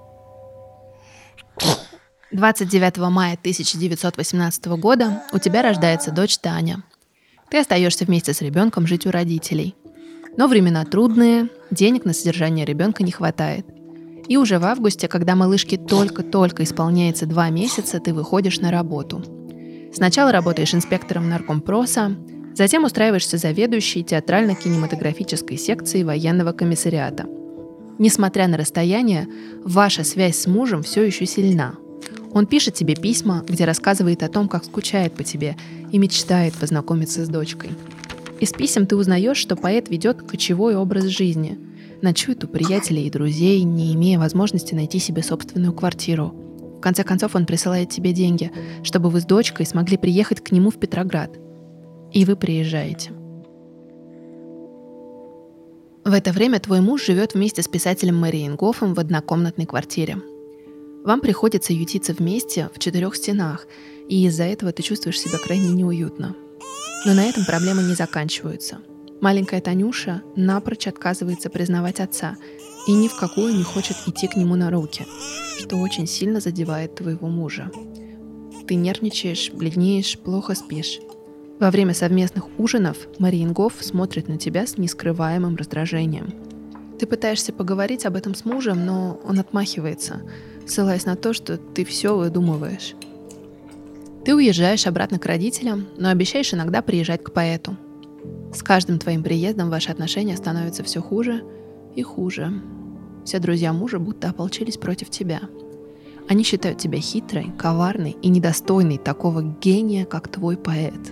29 2.32 2.98
мая 3.10 3.34
1918 3.34 4.66
года 4.80 5.22
у 5.34 5.40
тебя 5.40 5.62
рождается 5.62 6.12
дочь 6.12 6.38
Таня. 6.38 6.82
Ты 7.50 7.60
остаешься 7.60 8.06
вместе 8.06 8.34
с 8.34 8.42
ребенком 8.42 8.88
жить 8.88 9.06
у 9.06 9.12
родителей. 9.12 9.76
Но 10.38 10.48
времена 10.48 10.86
трудные, 10.86 11.50
денег 11.72 12.06
на 12.06 12.14
содержание 12.14 12.66
ребенка 12.66 13.04
не 13.04 13.12
хватает. 13.12 13.66
И 14.30 14.38
уже 14.38 14.60
в 14.60 14.64
августе, 14.64 15.10
когда 15.10 15.36
малышке 15.36 15.78
только-только 15.78 16.64
исполняется 16.64 17.26
два 17.26 17.50
месяца, 17.50 18.00
ты 18.00 18.14
выходишь 18.14 18.62
на 18.62 18.72
работу– 18.72 19.26
Сначала 19.94 20.32
работаешь 20.32 20.74
инспектором 20.74 21.30
наркомпроса, 21.30 22.16
затем 22.54 22.84
устраиваешься 22.84 23.38
заведующей 23.38 24.04
театрально-кинематографической 24.04 25.58
секции 25.58 26.04
военного 26.04 26.52
комиссариата. 26.52 27.26
Несмотря 27.98 28.48
на 28.48 28.58
расстояние, 28.58 29.28
ваша 29.64 30.04
связь 30.04 30.38
с 30.38 30.48
мужем 30.48 30.84
все 30.84 31.04
еще 31.04 31.26
сильна. 31.26 31.76
Он 32.32 32.46
пишет 32.46 32.76
тебе 32.76 32.96
письма, 32.96 33.44
где 33.48 33.66
рассказывает 33.66 34.22
о 34.22 34.30
том, 34.30 34.48
как 34.48 34.66
скучает 34.66 35.14
по 35.14 35.24
тебе 35.24 35.56
и 35.92 35.98
мечтает 35.98 36.54
познакомиться 36.54 37.26
с 37.26 37.30
дочкой. 37.30 37.72
Из 38.40 38.52
писем 38.52 38.86
ты 38.86 38.96
узнаешь, 38.96 39.38
что 39.38 39.56
поэт 39.56 39.90
ведет 39.90 40.22
кочевой 40.22 40.76
образ 40.76 41.06
жизни, 41.06 41.58
ночует 42.04 42.44
у 42.44 42.48
приятелей 42.48 43.08
и 43.08 43.10
друзей, 43.10 43.64
не 43.64 43.96
имея 43.96 44.20
возможности 44.20 44.76
найти 44.76 45.00
себе 45.00 45.24
собственную 45.24 45.74
квартиру– 45.74 46.36
конце 46.88 47.04
концов, 47.04 47.36
он 47.36 47.46
присылает 47.46 47.90
тебе 47.90 48.14
деньги, 48.14 48.50
чтобы 48.82 49.10
вы 49.10 49.20
с 49.20 49.26
дочкой 49.26 49.66
смогли 49.66 49.98
приехать 49.98 50.42
к 50.42 50.54
нему 50.54 50.70
в 50.70 50.80
Петроград. 50.80 51.38
И 52.14 52.24
вы 52.24 52.38
приезжаете. 52.38 53.12
В 56.06 56.14
это 56.14 56.32
время 56.32 56.62
твой 56.62 56.80
муж 56.80 57.06
живет 57.06 57.34
вместе 57.34 57.62
с 57.62 57.68
писателем 57.68 58.16
Мариенгофом 58.16 58.94
в 58.94 59.02
однокомнатной 59.02 59.66
квартире. 59.66 60.20
Вам 61.04 61.20
приходится 61.20 61.74
ютиться 61.74 62.14
вместе 62.14 62.70
в 62.74 62.80
четырех 62.80 63.18
стенах, 63.18 63.68
и 64.08 64.26
из-за 64.26 64.44
этого 64.44 64.72
ты 64.72 64.82
чувствуешь 64.82 65.20
себя 65.20 65.40
крайне 65.40 65.68
неуютно. 65.74 66.38
Но 67.06 67.14
на 67.14 67.26
этом 67.26 67.44
проблемы 67.44 67.84
не 67.84 67.96
заканчиваются. 67.96 68.78
Маленькая 69.20 69.60
Танюша 69.60 70.22
напрочь 70.38 70.88
отказывается 70.88 71.50
признавать 71.50 72.00
отца 72.00 72.38
и 72.88 72.94
ни 72.94 73.08
в 73.08 73.16
какую 73.16 73.56
не 73.56 73.64
хочет 73.64 73.98
идти 74.06 74.28
к 74.28 74.36
нему 74.36 74.56
на 74.56 74.72
руки, 74.72 75.06
что 75.60 75.78
очень 75.78 76.08
сильно 76.08 76.40
задевает 76.40 76.96
твоего 76.96 77.28
мужа. 77.28 77.70
Ты 78.68 78.76
нервничаешь, 78.76 79.52
бледнеешь, 79.52 80.18
плохо 80.18 80.56
спишь. 80.56 81.00
Во 81.60 81.72
время 81.72 81.94
совместных 81.94 82.46
ужинов 82.60 82.98
Мариенгоф 83.20 83.74
смотрит 83.82 84.28
на 84.28 84.38
тебя 84.38 84.68
с 84.68 84.78
нескрываемым 84.78 85.56
раздражением. 85.56 86.34
Ты 87.00 87.08
пытаешься 87.08 87.54
поговорить 87.54 88.06
об 88.06 88.16
этом 88.16 88.36
с 88.36 88.46
мужем, 88.46 88.86
но 88.86 89.20
он 89.24 89.40
отмахивается, 89.40 90.22
ссылаясь 90.66 91.06
на 91.06 91.16
то, 91.16 91.34
что 91.34 91.58
ты 91.58 91.86
все 91.86 92.16
выдумываешь. 92.16 92.96
Ты 94.26 94.36
уезжаешь 94.36 94.88
обратно 94.88 95.20
к 95.20 95.26
родителям, 95.26 95.88
но 95.98 96.10
обещаешь 96.10 96.54
иногда 96.54 96.82
приезжать 96.82 97.24
к 97.24 97.32
поэту. 97.32 97.78
С 98.54 98.62
каждым 98.64 99.00
твоим 99.00 99.24
приездом 99.24 99.70
ваши 99.70 99.92
отношения 99.92 100.36
становятся 100.36 100.84
все 100.84 101.02
хуже 101.02 101.44
и 101.96 102.02
хуже. 102.02 102.52
Все 103.28 103.40
друзья 103.40 103.74
мужа 103.74 104.00
будто 104.00 104.30
ополчились 104.30 104.78
против 104.78 105.10
тебя. 105.10 105.42
Они 106.30 106.46
считают 106.46 106.78
тебя 106.78 107.02
хитрой, 107.02 107.52
коварной 107.58 108.16
и 108.22 108.30
недостойной 108.30 108.98
такого 108.98 109.42
гения, 109.42 110.06
как 110.06 110.30
твой 110.30 110.56
поэт. 110.56 111.12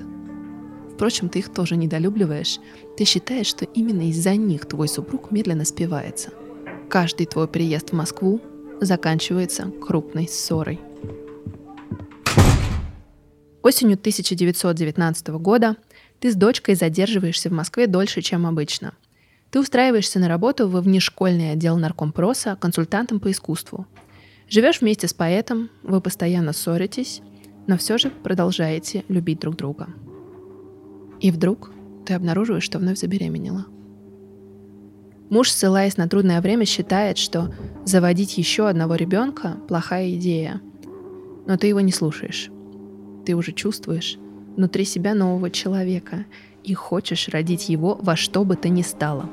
Впрочем, 0.94 1.28
ты 1.28 1.40
их 1.40 1.54
тоже 1.54 1.76
недолюбливаешь. 1.76 2.60
Ты 2.96 3.04
считаешь, 3.04 3.48
что 3.48 3.66
именно 3.66 4.08
из-за 4.08 4.38
них 4.38 4.66
твой 4.66 4.88
супруг 4.88 5.30
медленно 5.32 5.66
спивается. 5.66 6.30
Каждый 6.90 7.26
твой 7.26 7.50
приезд 7.50 7.90
в 7.90 7.96
Москву 7.96 8.40
заканчивается 8.80 9.70
крупной 9.86 10.30
ссорой. 10.30 10.80
Осенью 13.62 13.96
1919 13.96 15.28
года 15.32 15.76
ты 16.22 16.32
с 16.32 16.36
дочкой 16.36 16.76
задерживаешься 16.76 17.50
в 17.50 17.52
Москве 17.52 17.88
дольше, 17.88 18.22
чем 18.22 18.48
обычно. 18.48 18.94
Ты 19.56 19.62
устраиваешься 19.62 20.20
на 20.20 20.28
работу 20.28 20.68
во 20.68 20.82
внешкольный 20.82 21.54
отдел 21.54 21.78
наркомпроса 21.78 22.58
консультантом 22.60 23.22
по 23.22 23.32
искусству. 23.32 23.88
Живешь 24.50 24.82
вместе 24.82 25.08
с 25.08 25.14
поэтом, 25.14 25.70
вы 25.82 26.02
постоянно 26.02 26.52
ссоритесь, 26.52 27.22
но 27.66 27.78
все 27.78 27.98
же 27.98 28.10
продолжаете 28.10 29.06
любить 29.08 29.40
друг 29.40 29.56
друга. 29.56 29.88
И 31.22 31.32
вдруг 31.32 31.72
ты 32.06 32.16
обнаруживаешь, 32.16 32.66
что 32.66 32.80
вновь 32.80 33.00
забеременела. 33.00 33.66
Муж, 35.30 35.50
ссылаясь 35.50 35.96
на 35.96 36.10
трудное 36.10 36.42
время, 36.42 36.66
считает, 36.66 37.18
что 37.18 37.56
заводить 37.86 38.38
еще 38.38 38.68
одного 38.68 38.96
ребенка– 38.96 39.56
плохая 39.70 40.16
идея. 40.16 40.60
Но 41.48 41.56
ты 41.56 41.68
его 41.68 41.80
не 41.80 41.94
слушаешь. 41.94 42.50
Ты 43.26 43.36
уже 43.36 43.54
чувствуешь 43.54 44.18
внутри 44.58 44.84
себя 44.84 45.14
нового 45.14 45.50
человека 45.50 46.26
и 46.66 46.74
хочешь 46.74 47.30
родить 47.30 47.70
его 47.70 47.98
во 48.02 48.18
что 48.18 48.44
бы 48.44 48.58
то 48.58 48.68
ни 48.68 48.82
стало. 48.82 49.30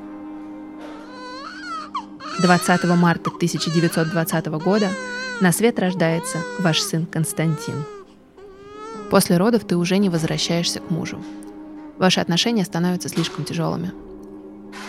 20 2.39 2.83
марта 2.95 3.29
1920 3.29 4.45
года 4.47 4.89
на 5.39 5.51
свет 5.51 5.77
рождается 5.77 6.39
ваш 6.59 6.81
сын 6.81 7.05
Константин. 7.05 7.85
После 9.11 9.37
родов 9.37 9.65
ты 9.65 9.77
уже 9.77 9.97
не 9.97 10.09
возвращаешься 10.09 10.79
к 10.79 10.89
мужу. 10.89 11.23
Ваши 11.99 12.19
отношения 12.19 12.65
становятся 12.65 13.07
слишком 13.07 13.45
тяжелыми. 13.45 13.91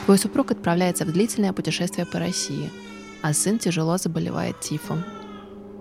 Твой 0.06 0.18
супруг 0.18 0.52
отправляется 0.52 1.04
в 1.04 1.12
длительное 1.12 1.52
путешествие 1.52 2.06
по 2.06 2.18
России, 2.18 2.70
а 3.22 3.34
сын 3.34 3.58
тяжело 3.58 3.98
заболевает 3.98 4.58
тифом. 4.60 5.04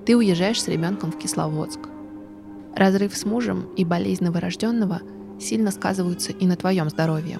Ты 0.05 0.17
уезжаешь 0.17 0.61
с 0.61 0.67
ребенком 0.67 1.13
в 1.13 1.17
Кисловодск. 1.17 1.79
Разрыв 2.75 3.15
с 3.15 3.23
мужем 3.23 3.69
и 3.77 3.85
болезнь 3.85 4.25
новорожденного 4.25 5.01
сильно 5.39 5.71
сказываются 5.71 6.33
и 6.33 6.45
на 6.45 6.57
твоем 6.57 6.89
здоровье. 6.89 7.39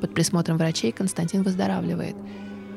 Под 0.00 0.14
присмотром 0.14 0.58
врачей 0.58 0.90
Константин 0.90 1.42
выздоравливает, 1.42 2.16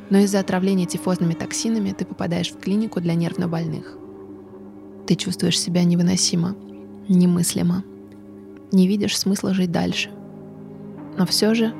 но 0.09 0.19
из-за 0.19 0.39
отравления 0.39 0.85
тифозными 0.85 1.33
токсинами 1.33 1.91
ты 1.91 2.05
попадаешь 2.05 2.51
в 2.51 2.59
клинику 2.59 3.01
для 3.01 3.15
нервнобольных. 3.15 3.97
Ты 5.07 5.15
чувствуешь 5.15 5.59
себя 5.59 5.83
невыносимо, 5.83 6.55
немыслимо. 7.07 7.83
Не 8.71 8.87
видишь 8.87 9.17
смысла 9.17 9.53
жить 9.53 9.71
дальше. 9.71 10.09
Но 11.17 11.25
все 11.25 11.53
же 11.53 11.73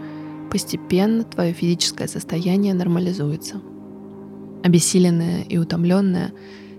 постепенно 0.52 1.24
твое 1.24 1.54
физическое 1.54 2.08
состояние 2.08 2.74
нормализуется. 2.74 3.62
Обессиленная 4.64 5.44
и 5.44 5.58
утомленная, 5.58 6.32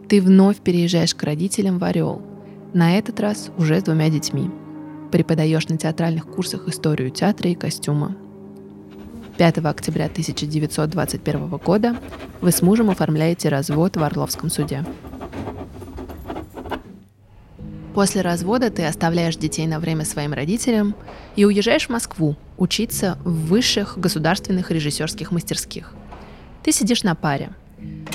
ты 0.09 0.21
вновь 0.21 0.59
переезжаешь 0.59 1.15
к 1.15 1.23
родителям 1.23 1.79
в 1.79 1.85
Орел, 1.85 2.23
на 2.73 2.99
этот 2.99 3.21
раз 3.21 3.51
уже 3.59 3.81
с 3.81 3.85
двумя 3.85 4.11
детьми. 4.11 4.51
Преподаешь 5.11 5.69
на 5.69 5.77
театральных 5.77 6.27
курсах 6.27 6.69
историю 6.69 7.11
театра 7.11 7.51
и 7.51 7.55
костюма. 7.55 8.17
5 9.37 9.59
октября 9.59 10.07
1921 10.07 11.49
года 11.59 11.97
вы 12.41 12.53
с 12.53 12.63
мужем 12.63 12.89
оформляете 12.89 13.51
развод 13.51 13.97
в 13.97 14.03
Орловском 14.03 14.49
суде. 14.49 14.83
После 17.95 18.23
развода 18.23 18.71
ты 18.71 18.85
оставляешь 18.87 19.37
детей 19.37 19.67
на 19.67 19.79
время 19.79 20.07
своим 20.07 20.33
родителям 20.33 20.95
и 21.35 21.45
уезжаешь 21.45 21.87
в 21.87 21.91
Москву 21.91 22.37
учиться 22.57 23.19
в 23.25 23.49
высших 23.49 23.99
государственных 23.99 24.71
режиссерских 24.71 25.31
мастерских. 25.33 25.93
Ты 26.63 26.73
сидишь 26.73 27.03
на 27.03 27.15
паре. 27.15 27.51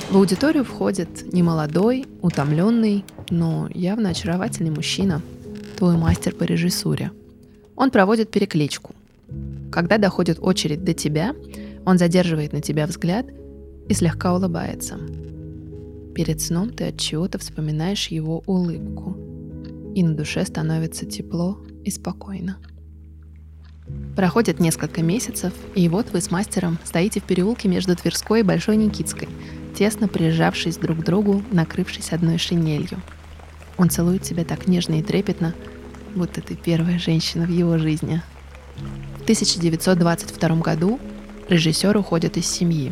В 0.10 0.18
аудиторию 0.18 0.66
входит 0.66 1.32
немолодой, 1.32 2.08
утомленный, 2.22 3.06
но 3.30 3.70
явно 3.74 4.10
очаровательный 4.10 4.72
мужчина, 4.72 5.22
твой 5.78 5.98
мастер 5.98 6.34
по 6.34 6.44
режиссуре. 6.44 7.12
Он 7.76 7.92
проводит 7.92 8.32
перекличку. 8.32 8.96
Когда 9.72 9.98
доходит 9.98 10.40
очередь 10.40 10.84
до 10.84 10.94
тебя, 10.94 11.36
он 11.86 11.98
задерживает 11.98 12.54
на 12.54 12.62
тебя 12.62 12.88
взгляд 12.88 13.26
и 13.88 13.94
слегка 13.94 14.36
улыбается. 14.36 14.98
Перед 16.14 16.42
сном 16.42 16.72
ты 16.72 16.90
от 16.90 16.98
чего-то 16.98 17.40
вспоминаешь 17.40 18.08
его 18.08 18.44
улыбку– 18.46 19.18
и 19.96 20.04
на 20.04 20.16
душе 20.16 20.46
становится 20.46 21.06
тепло 21.06 21.58
и 21.84 21.92
спокойно. 21.92 22.58
Проходит 24.16 24.60
несколько 24.60 25.02
месяцев, 25.02 25.54
и 25.76 25.90
вот 25.90 26.12
вы 26.12 26.22
с 26.22 26.32
мастером 26.32 26.78
стоите 26.84 27.20
в 27.20 27.24
переулке 27.24 27.68
между 27.68 27.96
Тверской 27.96 28.42
и 28.42 28.44
Большой 28.44 28.78
Никитской, 28.78 29.28
тесно 29.76 30.08
прижавшись 30.08 30.78
друг 30.78 31.00
к 31.00 31.04
другу, 31.04 31.44
накрывшись 31.52 32.12
одной 32.12 32.38
шинелью. 32.38 33.02
Он 33.78 33.90
целует 33.90 34.22
тебя 34.22 34.46
так 34.46 34.68
нежно 34.68 34.96
и 34.96 35.04
трепетно, 35.04 35.54
будто 36.16 36.42
ты 36.42 36.56
первая 36.56 37.00
женщина 37.00 37.46
в 37.46 37.50
его 37.50 37.78
жизни. 37.78 38.22
В 39.32 39.34
1922 39.34 40.56
году 40.58 41.00
режиссер 41.48 41.96
уходит 41.96 42.36
из 42.36 42.48
семьи. 42.48 42.92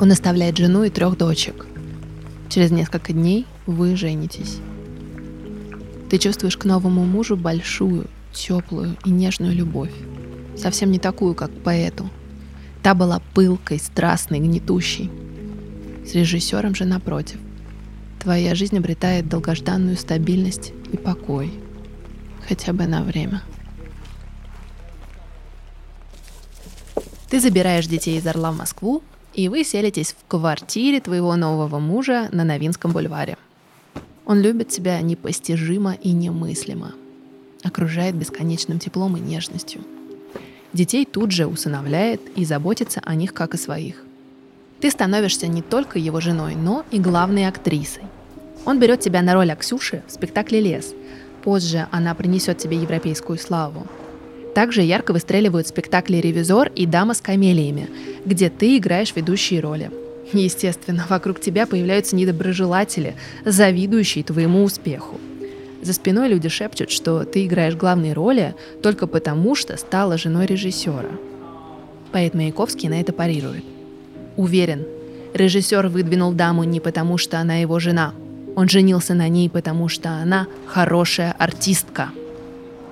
Он 0.00 0.10
оставляет 0.10 0.56
жену 0.56 0.84
и 0.84 0.88
трех 0.88 1.18
дочек. 1.18 1.66
Через 2.48 2.70
несколько 2.70 3.12
дней 3.12 3.44
вы 3.66 3.94
женитесь. 3.94 4.56
Ты 6.08 6.16
чувствуешь 6.16 6.56
к 6.56 6.64
новому 6.64 7.04
мужу 7.04 7.36
большую, 7.36 8.06
теплую 8.32 8.96
и 9.04 9.10
нежную 9.10 9.54
любовь. 9.54 9.92
Совсем 10.56 10.90
не 10.90 10.98
такую, 10.98 11.34
как 11.34 11.50
к 11.50 11.62
поэту. 11.62 12.08
Та 12.82 12.94
была 12.94 13.20
пылкой, 13.34 13.80
страстной, 13.80 14.40
гнетущей. 14.40 15.10
С 16.06 16.14
режиссером 16.14 16.74
же 16.74 16.86
напротив. 16.86 17.36
Твоя 18.18 18.54
жизнь 18.54 18.78
обретает 18.78 19.28
долгожданную 19.28 19.98
стабильность 19.98 20.72
и 20.90 20.96
покой. 20.96 21.52
Хотя 22.48 22.72
бы 22.72 22.86
на 22.86 23.02
время. 23.02 23.42
Ты 27.34 27.40
забираешь 27.40 27.88
детей 27.88 28.16
из 28.16 28.26
Орла 28.28 28.52
в 28.52 28.58
Москву, 28.58 29.02
и 29.34 29.48
вы 29.48 29.64
селитесь 29.64 30.12
в 30.12 30.28
квартире 30.28 31.00
твоего 31.00 31.34
нового 31.34 31.80
мужа 31.80 32.28
на 32.30 32.44
Новинском 32.44 32.92
бульваре. 32.92 33.36
Он 34.24 34.40
любит 34.40 34.68
тебя 34.68 35.00
непостижимо 35.00 35.94
и 35.94 36.12
немыслимо, 36.12 36.92
окружает 37.64 38.14
бесконечным 38.14 38.78
теплом 38.78 39.16
и 39.16 39.20
нежностью. 39.20 39.80
Детей 40.72 41.04
тут 41.04 41.32
же 41.32 41.48
усыновляет 41.48 42.20
и 42.36 42.44
заботится 42.44 43.00
о 43.04 43.16
них 43.16 43.34
как 43.34 43.54
о 43.54 43.58
своих. 43.58 44.04
Ты 44.78 44.88
становишься 44.92 45.48
не 45.48 45.60
только 45.60 45.98
его 45.98 46.20
женой, 46.20 46.54
но 46.54 46.84
и 46.92 47.00
главной 47.00 47.48
актрисой. 47.48 48.04
Он 48.64 48.78
берет 48.78 49.00
тебя 49.00 49.22
на 49.22 49.34
роль 49.34 49.50
Аксюши 49.50 50.04
в 50.06 50.12
спектакле 50.12 50.60
«Лес». 50.60 50.94
Позже 51.42 51.88
она 51.90 52.14
принесет 52.14 52.58
тебе 52.58 52.76
европейскую 52.76 53.38
славу. 53.38 53.88
Также 54.54 54.82
ярко 54.82 55.12
выстреливают 55.12 55.68
спектакли 55.68 56.18
«Ревизор» 56.18 56.70
и 56.74 56.86
«Дама 56.86 57.14
с 57.14 57.20
камелиями», 57.20 57.88
где 58.24 58.50
ты 58.50 58.76
играешь 58.76 59.14
ведущие 59.14 59.60
роли– 59.60 59.90
Естественно, 60.32 61.04
вокруг 61.08 61.40
тебя 61.40 61.66
появляются 61.66 62.16
недоброжелатели, 62.16 63.14
завидующие 63.44 64.24
твоему 64.24 64.64
успеху. 64.64 65.20
За 65.82 65.92
спиной 65.92 66.28
люди 66.28 66.48
шепчут, 66.48 66.90
что 66.90 67.24
ты 67.24 67.44
играешь 67.44 67.74
главные 67.74 68.14
роли 68.14 68.54
только 68.82 69.06
потому, 69.06 69.54
что 69.54 69.76
стала 69.76 70.16
женой 70.16 70.46
режиссера. 70.46 71.10
Поэт 72.10 72.34
Маяковский 72.34 72.88
на 72.88 73.00
это 73.00 73.12
парирует. 73.12 73.64
Уверен, 74.36 74.86
режиссер 75.34 75.88
выдвинул 75.88 76.32
даму 76.32 76.64
не 76.64 76.80
потому, 76.80 77.18
что 77.18 77.38
она 77.38 77.56
его 77.56 77.78
жена. 77.78 78.14
Он 78.56 78.68
женился 78.68 79.14
на 79.14 79.28
ней, 79.28 79.50
потому 79.50 79.88
что 79.88 80.10
она 80.10 80.46
хорошая 80.66 81.32
артистка. 81.32 82.10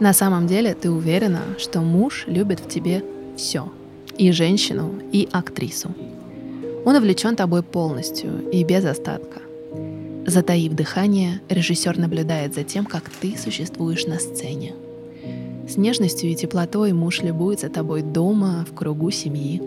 На 0.01 0.13
самом 0.13 0.47
деле 0.47 0.75
ты 0.75 0.91
уверена, 0.91 1.43
что 1.59 1.81
муж 1.81 2.25
любит 2.27 2.61
в 2.61 2.69
тебе 2.69 3.05
все. 3.37 3.71
И 4.19 4.33
женщину, 4.33 4.95
и 5.13 5.29
актрису. 5.33 5.91
Он 6.85 6.97
увлечен 6.97 7.37
тобой 7.37 7.63
полностью 7.63 8.51
и 8.51 8.65
без 8.65 8.85
остатка. 8.85 9.41
Затаив 10.27 10.73
дыхание, 10.75 11.41
режиссер 11.49 11.99
наблюдает 11.99 12.55
за 12.55 12.65
тем, 12.65 12.85
как 12.85 13.09
ты 13.09 13.37
существуешь 13.37 14.07
на 14.07 14.19
сцене. 14.19 14.75
С 15.69 15.77
нежностью 15.77 16.31
и 16.31 16.35
теплотой 16.35 16.93
муж 16.93 17.23
любуется 17.23 17.69
тобой 17.69 18.03
дома, 18.03 18.67
в 18.69 18.75
кругу 18.75 19.11
семьи. 19.11 19.63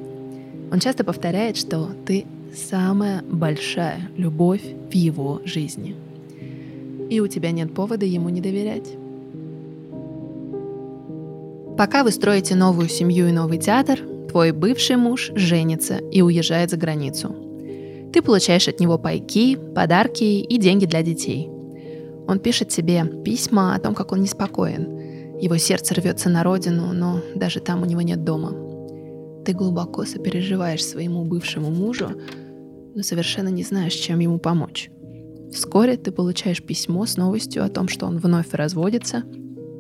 Он 0.72 0.80
часто 0.80 1.04
повторяет, 1.04 1.58
что 1.58 1.90
ты 2.06 2.26
самая 2.54 3.22
большая 3.24 4.10
любовь 4.18 4.64
в 4.90 4.94
его 4.94 5.42
жизни. 5.46 5.96
И 7.10 7.20
у 7.20 7.28
тебя 7.28 7.52
нет 7.52 7.74
повода 7.74 8.06
ему 8.06 8.30
не 8.30 8.42
доверять. 8.42 8.88
Пока 11.78 12.06
вы 12.06 12.12
строите 12.12 12.56
новую 12.56 12.88
семью 12.88 13.28
и 13.28 13.34
новый 13.34 13.58
театр, 13.58 14.00
твой 14.30 14.54
бывший 14.54 14.96
муж 14.96 15.32
женится 15.36 15.98
и 15.98 16.22
уезжает 16.22 16.70
за 16.70 16.78
границу. 16.78 17.36
Ты 18.14 18.22
получаешь 18.22 18.70
от 18.70 18.80
него 18.80 18.98
пайки, 18.98 19.58
подарки 19.58 20.24
и 20.24 20.58
деньги 20.58 20.86
для 20.86 21.04
детей. 21.04 21.50
Он 22.28 22.40
пишет 22.40 22.70
тебе 22.70 23.04
письма 23.26 23.76
о 23.76 23.80
том, 23.80 23.94
как 23.94 24.14
он 24.14 24.22
неспокоен. 24.22 25.38
Его 25.42 25.58
сердце 25.58 25.96
рвется 25.96 26.30
на 26.30 26.44
родину, 26.44 26.94
но 26.94 27.20
даже 27.36 27.60
там 27.60 27.82
у 27.82 27.86
него 27.86 28.02
нет 28.02 28.24
дома. 28.24 28.54
Ты 29.44 29.52
глубоко 29.52 30.06
сопереживаешь 30.06 30.86
своему 30.86 31.26
бывшему 31.26 31.72
мужу, 31.72 32.12
но 32.96 33.04
совершенно 33.04 33.50
не 33.50 33.64
знаешь, 33.64 33.94
чем 33.94 34.20
ему 34.20 34.40
помочь. 34.40 34.90
Вскоре 35.52 35.98
ты 35.98 36.14
получаешь 36.14 36.64
письмо 36.64 37.06
с 37.06 37.18
новостью 37.18 37.66
о 37.66 37.70
том, 37.70 37.90
что 37.90 38.06
он 38.06 38.18
вновь 38.18 38.54
разводится 38.54 39.24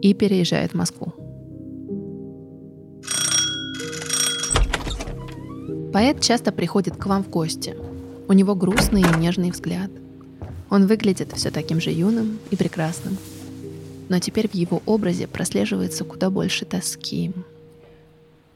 и 0.01 0.13
переезжает 0.13 0.71
в 0.71 0.75
Москву. 0.75 1.13
Поэт 5.95 6.19
часто 6.19 6.51
приходит 6.51 6.97
к 6.97 7.05
вам 7.05 7.23
в 7.23 7.29
гости. 7.29 7.73
У 8.27 8.33
него 8.33 8.53
грустный 8.53 8.99
и 8.99 9.17
нежный 9.17 9.51
взгляд. 9.51 9.89
Он 10.69 10.87
выглядит 10.87 11.31
все 11.31 11.51
таким 11.51 11.79
же 11.79 11.89
юным 11.89 12.37
и 12.51 12.57
прекрасным. 12.57 13.17
Но 14.09 14.19
теперь 14.19 14.49
в 14.49 14.53
его 14.53 14.83
образе 14.85 15.25
прослеживается 15.25 16.03
куда 16.03 16.29
больше 16.29 16.65
тоски, 16.65 17.31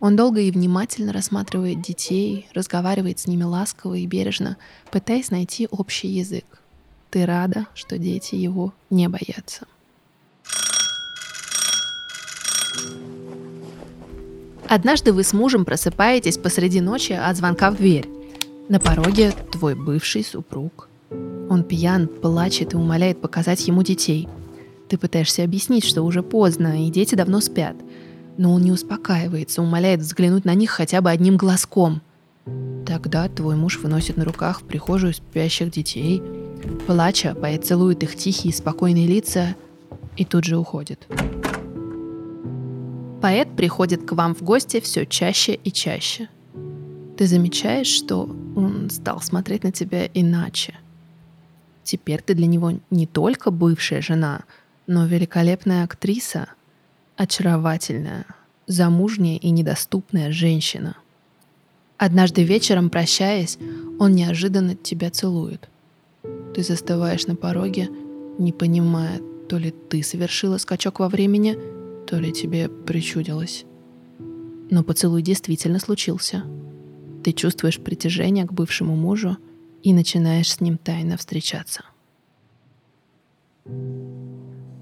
он 0.01 0.17
долго 0.17 0.41
и 0.41 0.51
внимательно 0.51 1.13
рассматривает 1.13 1.81
детей, 1.81 2.45
разговаривает 2.53 3.19
с 3.19 3.27
ними 3.27 3.43
ласково 3.43 3.93
и 3.93 4.05
бережно, 4.05 4.57
пытаясь 4.91 5.31
найти 5.31 5.65
общий 5.71 6.09
язык. 6.09 6.43
Ты 7.09 7.25
рада, 7.25 7.67
что 7.73 7.97
дети 7.97 8.35
его 8.35 8.73
не 8.89 9.07
боятся. 9.07 9.65
Однажды 14.69 15.11
вы 15.11 15.23
с 15.23 15.33
мужем 15.33 15.65
просыпаетесь 15.65 16.37
посреди 16.37 16.79
ночи 16.79 17.11
от 17.11 17.35
звонка 17.35 17.71
в 17.71 17.75
дверь. 17.75 18.07
На 18.69 18.79
пороге 18.79 19.33
твой 19.51 19.75
бывший 19.75 20.23
супруг. 20.23 20.87
Он 21.49 21.63
пьян, 21.63 22.07
плачет 22.07 22.73
и 22.73 22.77
умоляет 22.77 23.19
показать 23.19 23.67
ему 23.67 23.83
детей. 23.83 24.29
Ты 24.87 24.97
пытаешься 24.97 25.43
объяснить, 25.43 25.83
что 25.83 26.03
уже 26.03 26.23
поздно, 26.23 26.87
и 26.87 26.89
дети 26.89 27.15
давно 27.15 27.41
спят– 27.41 27.75
но 28.39 28.53
он 28.53 28.61
не 28.61 28.71
успокаивается, 28.71 29.61
умоляет 29.61 29.99
взглянуть 29.99 30.45
на 30.45 30.53
них 30.53 30.71
хотя 30.71 31.01
бы 31.01 31.11
одним 31.11 31.35
глазком. 31.35 32.01
Тогда 32.87 33.27
твой 33.27 33.57
муж 33.57 33.79
выносит 33.79 34.15
на 34.15 34.23
руках 34.23 34.61
в 34.61 34.63
прихожую 34.63 35.13
спящих 35.13 35.71
детей, 35.71 36.23
плача, 36.87 37.35
поэт 37.35 37.65
целует 37.65 38.01
их 38.01 38.15
тихие 38.15 38.53
спокойные 38.53 39.07
лица 39.07 39.57
и 40.15 40.23
тут 40.23 40.45
же 40.45 40.55
уходит. 40.55 41.05
Поэт 43.21 43.55
приходит 43.55 44.05
к 44.05 44.13
вам 44.13 44.33
в 44.33 44.41
гости 44.43 44.79
все 44.79 45.05
чаще 45.05 45.55
и 45.55 45.71
чаще. 45.71 46.29
Ты 47.17 47.27
замечаешь, 47.27 47.87
что 47.87 48.33
он 48.55 48.89
стал 48.89 49.21
смотреть 49.21 49.63
на 49.63 49.73
тебя 49.73 50.07
иначе. 50.13 50.75
Теперь 51.83 52.21
ты 52.21 52.33
для 52.33 52.47
него 52.47 52.73
не 52.89 53.07
только 53.07 53.51
бывшая 53.51 54.01
жена, 54.01 54.43
но 54.87 55.05
великолепная 55.05 55.83
актриса– 55.83 56.47
очаровательная, 57.17 58.25
замужняя 58.67 59.37
и 59.37 59.49
недоступная 59.49 60.31
женщина. 60.31 60.95
Однажды 61.97 62.43
вечером, 62.43 62.89
прощаясь, 62.89 63.57
он 63.99 64.13
неожиданно 64.13 64.75
тебя 64.75 65.09
целует. 65.09 65.67
Ты 66.55 66.63
застываешь 66.63 67.27
на 67.27 67.35
пороге, 67.35 67.89
не 68.37 68.53
понимая, 68.53 69.19
то 69.49 69.57
ли 69.57 69.71
ты 69.71 70.01
совершила 70.01 70.57
скачок 70.57 70.99
во 70.99 71.09
времени, 71.09 71.57
то 72.09 72.17
ли 72.17 72.31
тебе 72.33 72.69
причудилось. 72.69 73.65
Но 74.71 74.83
поцелуй 74.83 75.21
действительно 75.21 75.79
случился. 75.79 76.43
Ты 77.23 77.33
чувствуешь 77.33 77.79
притяжение 77.79 78.45
к 78.45 78.53
бывшему 78.53 78.95
мужу 78.95 79.37
и 79.83 79.93
начинаешь 79.93 80.51
с 80.51 80.59
ним 80.59 80.77
тайно 80.77 81.17
встречаться. 81.17 81.83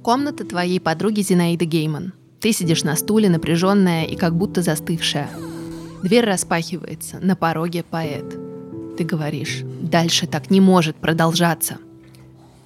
Комната 0.03 0.45
твоей 0.45 0.79
подруги 0.79 1.21
Зинаиды 1.21 1.65
Гейман– 1.65 2.13
ты 2.39 2.53
сидишь 2.53 2.83
на 2.83 2.95
стуле, 2.95 3.29
напряженная 3.29 4.05
и 4.05 4.15
как 4.15 4.35
будто 4.35 4.61
застывшая. 4.61 5.29
Дверь 6.03 6.25
распахивается, 6.25 7.19
на 7.19 7.35
пороге 7.35 7.83
поэт. 7.83 8.37
Ты 8.97 9.03
говоришь, 9.03 9.63
дальше 9.81 10.27
так 10.27 10.51
не 10.51 10.61
может 10.61 10.95
продолжаться. 10.95 11.79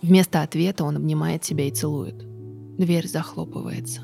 Вместо 0.02 0.42
ответа 0.42 0.84
он 0.84 0.98
обнимает 0.98 1.42
тебя 1.42 1.68
и 1.68 1.72
целует. 1.72 2.16
Дверь 2.78 3.08
захлопывается. 3.08 4.02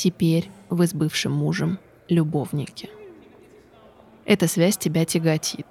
Теперь 0.00 0.50
вы 0.70 0.86
с 0.86 0.94
бывшим 0.94 1.32
мужем 1.32 1.78
любовники. 2.08 2.88
Эта 4.24 4.46
связь 4.46 4.76
тебя 4.76 5.04
тяготит. 5.04 5.66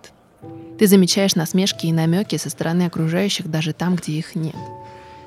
Ты 0.78 0.88
замечаешь 0.88 1.36
насмешки 1.36 1.88
и 1.88 1.94
намеки 1.94 2.36
со 2.38 2.50
стороны 2.50 2.84
окружающих 2.84 3.50
даже 3.50 3.74
там, 3.74 3.96
где 3.96 4.13
их 4.13 4.36
нет– 4.36 4.56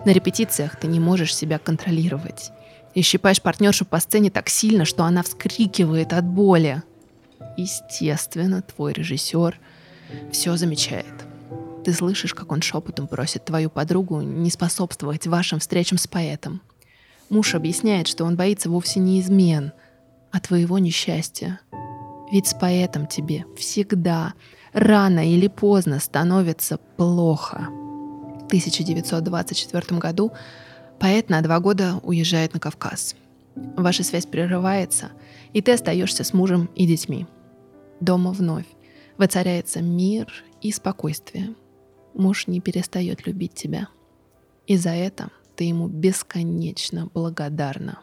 на 0.04 0.12
репетициях 0.12 0.76
ты 0.76 0.86
не 0.86 0.98
можешь 0.98 1.34
себя 1.34 1.58
контролировать. 1.58 2.52
И 2.94 3.02
щипаешь 3.02 3.42
партнершу 3.42 3.84
по 3.84 4.00
сцене 4.00 4.30
так 4.30 4.48
сильно, 4.48 4.84
что 4.84 5.04
она 5.04 5.22
вскрикивает 5.22 6.12
от 6.12 6.24
боли. 6.24 6.82
Естественно, 7.56 8.62
твой 8.62 8.92
режиссер 8.94 9.58
все 10.32 10.56
замечает. 10.56 11.12
Ты 11.84 11.92
слышишь, 11.92 12.34
как 12.34 12.50
он 12.50 12.62
шепотом 12.62 13.06
просит 13.06 13.44
твою 13.44 13.68
подругу 13.70 14.22
не 14.22 14.50
способствовать 14.50 15.26
вашим 15.26 15.60
встречам 15.60 15.98
с 15.98 16.06
поэтом. 16.06 16.62
Муж 17.30 17.54
объясняет, 17.54 18.08
что 18.08 18.24
он 18.24 18.36
боится 18.36 18.68
вовсе 18.68 19.00
не 19.00 19.20
измен, 19.20 19.72
а 20.30 20.40
твоего 20.40 20.78
несчастья. 20.78 21.60
Ведь 22.30 22.48
с 22.48 22.54
поэтом 22.54 23.06
тебе 23.06 23.46
всегда, 23.56 24.34
рано 24.72 25.26
или 25.26 25.48
поздно 25.48 25.98
становится 25.98 26.78
плохо. 26.96 27.68
1924 28.50 30.00
году 30.00 30.32
поэт 30.98 31.30
на 31.30 31.40
два 31.40 31.60
года 31.60 32.00
уезжает 32.02 32.52
на 32.52 32.58
Кавказ. 32.58 33.14
Ваша 33.54 34.02
связь 34.02 34.26
прерывается, 34.26 35.12
и 35.52 35.62
ты 35.62 35.72
остаешься 35.72 36.24
с 36.24 36.32
мужем 36.32 36.68
и 36.74 36.84
детьми. 36.84 37.28
Дома 38.00 38.32
вновь 38.32 38.66
воцаряется 39.18 39.82
мир 39.82 40.32
и 40.60 40.72
спокойствие. 40.72 41.54
Муж 42.14 42.48
не 42.48 42.60
перестает 42.60 43.24
любить 43.24 43.54
тебя. 43.54 43.86
И 44.66 44.76
за 44.76 44.90
это 44.90 45.30
ты 45.60 45.64
ему 45.64 45.88
бесконечно 45.88 47.10
благодарна. 47.12 47.98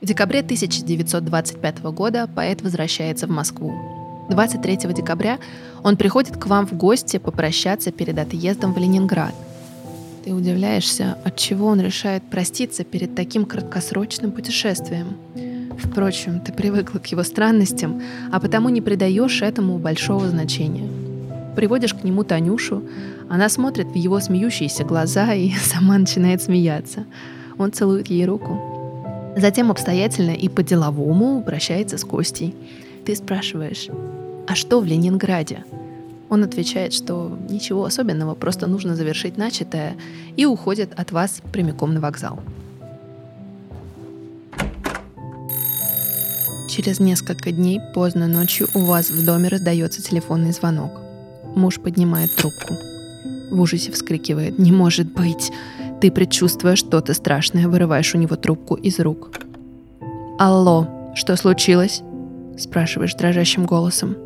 В 0.00 0.06
декабре 0.06 0.42
1925 0.42 1.82
года 1.90 2.28
поэт 2.28 2.62
возвращается 2.62 3.26
в 3.26 3.30
Москву. 3.30 3.74
23 4.30 4.76
декабря 4.94 5.40
он 5.82 5.96
приходит 5.96 6.36
к 6.36 6.46
вам 6.46 6.68
в 6.68 6.74
гости 6.74 7.16
попрощаться 7.16 7.90
перед 7.90 8.16
отъездом 8.20 8.74
в 8.74 8.78
Ленинград. 8.78 9.34
Ты 10.24 10.32
удивляешься, 10.32 11.18
от 11.24 11.36
чего 11.36 11.66
он 11.66 11.80
решает 11.80 12.22
проститься 12.30 12.84
перед 12.84 13.16
таким 13.16 13.44
краткосрочным 13.44 14.30
путешествием. 14.30 15.16
Впрочем, 15.76 16.38
ты 16.38 16.52
привыкла 16.52 17.00
к 17.00 17.06
его 17.08 17.24
странностям, 17.24 18.00
а 18.30 18.38
потому 18.38 18.68
не 18.68 18.80
придаешь 18.80 19.42
этому 19.42 19.78
большого 19.78 20.28
значения. 20.28 21.07
Приводишь 21.58 21.92
к 21.92 22.04
нему 22.04 22.22
Танюшу, 22.22 22.84
она 23.28 23.48
смотрит 23.48 23.88
в 23.88 23.94
его 23.96 24.20
смеющиеся 24.20 24.84
глаза 24.84 25.34
и 25.34 25.50
сама 25.60 25.98
начинает 25.98 26.40
смеяться. 26.40 27.04
Он 27.58 27.72
целует 27.72 28.06
ей 28.06 28.26
руку. 28.26 29.32
Затем 29.36 29.72
обстоятельно 29.72 30.30
и 30.30 30.48
по-деловому 30.48 31.42
прощается 31.42 31.98
с 31.98 32.04
Костей. 32.04 32.54
Ты 33.04 33.16
спрашиваешь, 33.16 33.88
а 34.46 34.54
что 34.54 34.78
в 34.78 34.84
Ленинграде? 34.84 35.64
Он 36.28 36.44
отвечает, 36.44 36.92
что 36.92 37.36
ничего 37.50 37.84
особенного, 37.84 38.36
просто 38.36 38.68
нужно 38.68 38.94
завершить 38.94 39.36
начатое, 39.36 39.96
и 40.36 40.46
уходит 40.46 40.92
от 40.96 41.10
вас 41.10 41.42
прямиком 41.52 41.92
на 41.92 42.00
вокзал. 42.00 42.38
Через 46.70 47.00
несколько 47.00 47.50
дней 47.50 47.80
поздно 47.96 48.28
ночью 48.28 48.68
у 48.74 48.78
вас 48.84 49.10
в 49.10 49.26
доме 49.26 49.48
раздается 49.48 50.00
телефонный 50.00 50.52
звонок. 50.52 51.07
Муж 51.58 51.80
поднимает 51.80 52.34
трубку. 52.36 52.74
В 53.50 53.60
ужасе 53.60 53.90
вскрикивает 53.90 54.58
«Не 54.58 54.70
может 54.70 55.12
быть!» 55.12 55.50
Ты, 56.00 56.12
предчувствуя 56.12 56.76
что-то 56.76 57.14
страшное, 57.14 57.66
вырываешь 57.66 58.14
у 58.14 58.18
него 58.18 58.36
трубку 58.36 58.76
из 58.76 59.00
рук. 59.00 59.32
«Алло, 60.38 61.12
что 61.16 61.34
случилось?» 61.34 62.02
спрашиваешь 62.56 63.14
дрожащим 63.14 63.66
голосом. 63.66 64.16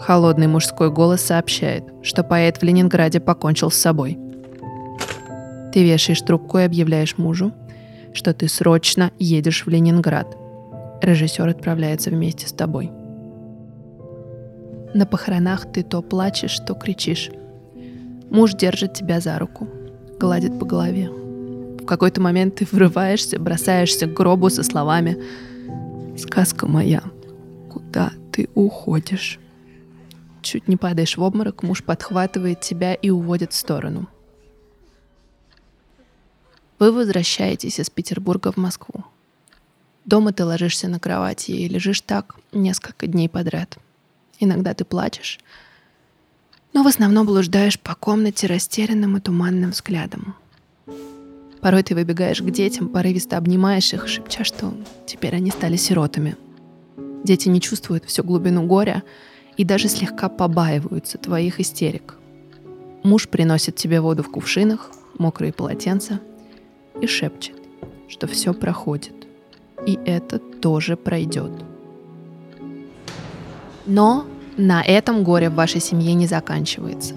Холодный 0.00 0.46
мужской 0.46 0.90
голос 0.90 1.22
сообщает, 1.22 1.84
что 2.02 2.22
поэт 2.22 2.58
в 2.58 2.62
Ленинграде 2.62 3.20
покончил 3.20 3.70
с 3.70 3.76
собой. 3.76 4.18
Ты 5.72 5.84
вешаешь 5.84 6.20
трубку 6.20 6.58
и 6.58 6.64
объявляешь 6.64 7.16
мужу, 7.16 7.52
что 8.12 8.34
ты 8.34 8.48
срочно 8.48 9.10
едешь 9.18 9.64
в 9.64 9.70
Ленинград. 9.70 10.36
Режиссер 11.00 11.48
отправляется 11.48 12.10
вместе 12.10 12.46
с 12.46 12.52
тобой. 12.52 12.90
На 14.94 15.06
похоронах 15.06 15.70
ты 15.72 15.82
то 15.82 16.02
плачешь, 16.02 16.56
то 16.60 16.74
кричишь. 16.74 17.30
Муж 18.30 18.54
держит 18.54 18.94
тебя 18.94 19.20
за 19.20 19.36
руку, 19.40 19.68
гладит 20.20 20.56
по 20.58 20.64
голове. 20.64 21.10
В 21.10 21.84
какой-то 21.84 22.20
момент 22.20 22.54
ты 22.54 22.66
врываешься, 22.70 23.40
бросаешься 23.40 24.06
к 24.06 24.14
гробу 24.14 24.50
со 24.50 24.62
словами 24.62 25.20
«Сказка 26.16 26.68
моя, 26.68 27.02
куда 27.70 28.12
ты 28.32 28.48
уходишь?» 28.54 29.40
Чуть 30.42 30.68
не 30.68 30.76
падаешь 30.76 31.16
в 31.16 31.22
обморок, 31.22 31.64
муж 31.64 31.82
подхватывает 31.82 32.60
тебя 32.60 32.94
и 32.94 33.10
уводит 33.10 33.52
в 33.52 33.56
сторону. 33.56 34.08
Вы 36.78 36.92
возвращаетесь 36.92 37.80
из 37.80 37.90
Петербурга 37.90 38.52
в 38.52 38.58
Москву. 38.58 39.04
Дома 40.04 40.32
ты 40.32 40.44
ложишься 40.44 40.86
на 40.86 41.00
кровати 41.00 41.50
и 41.50 41.68
лежишь 41.68 42.02
так 42.02 42.36
несколько 42.52 43.06
дней 43.08 43.28
подряд. 43.28 43.78
Иногда 44.40 44.74
ты 44.74 44.84
плачешь, 44.84 45.38
но 46.72 46.82
в 46.82 46.86
основном 46.86 47.26
блуждаешь 47.26 47.78
по 47.78 47.94
комнате 47.94 48.46
растерянным 48.46 49.16
и 49.16 49.20
туманным 49.20 49.70
взглядом. 49.70 50.34
Порой 51.60 51.82
ты 51.82 51.94
выбегаешь 51.94 52.42
к 52.42 52.50
детям, 52.50 52.88
порывисто 52.88 53.36
обнимаешь 53.36 53.92
их, 53.94 54.06
шепча, 54.08 54.44
что 54.44 54.74
теперь 55.06 55.34
они 55.36 55.50
стали 55.50 55.76
сиротами. 55.76 56.36
Дети 57.22 57.48
не 57.48 57.60
чувствуют 57.60 58.04
всю 58.04 58.22
глубину 58.22 58.66
горя 58.66 59.02
и 59.56 59.64
даже 59.64 59.88
слегка 59.88 60.28
побаиваются 60.28 61.16
твоих 61.16 61.60
истерик. 61.60 62.16
Муж 63.02 63.28
приносит 63.28 63.76
тебе 63.76 64.00
воду 64.00 64.22
в 64.22 64.30
кувшинах, 64.30 64.90
мокрые 65.16 65.52
полотенца— 65.52 66.20
и 67.00 67.06
шепчет, 67.06 67.56
что 68.08 68.26
все 68.26 68.54
проходит, 68.54 69.14
и 69.86 69.98
это 70.04 70.38
тоже 70.38 70.96
пройдет. 70.96 71.52
Но 73.86 74.26
на 74.56 74.82
этом 74.82 75.24
горе 75.24 75.50
в 75.50 75.54
вашей 75.54 75.80
семье 75.80 76.14
не 76.14 76.26
заканчивается. 76.26 77.14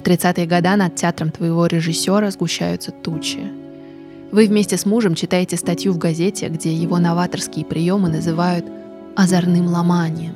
В 0.00 0.02
30-е 0.02 0.46
годы 0.46 0.76
над 0.76 0.94
театром 0.94 1.30
твоего 1.30 1.66
режиссера 1.66 2.30
сгущаются 2.30 2.92
тучи. 2.92 3.40
Вы 4.32 4.46
вместе 4.46 4.76
с 4.76 4.86
мужем 4.86 5.14
читаете 5.14 5.56
статью 5.56 5.92
в 5.92 5.98
газете, 5.98 6.48
где 6.48 6.72
его 6.72 6.98
новаторские 6.98 7.64
приемы 7.64 8.08
называют 8.08 8.66
озорным 9.14 9.66
ломанием. 9.66 10.34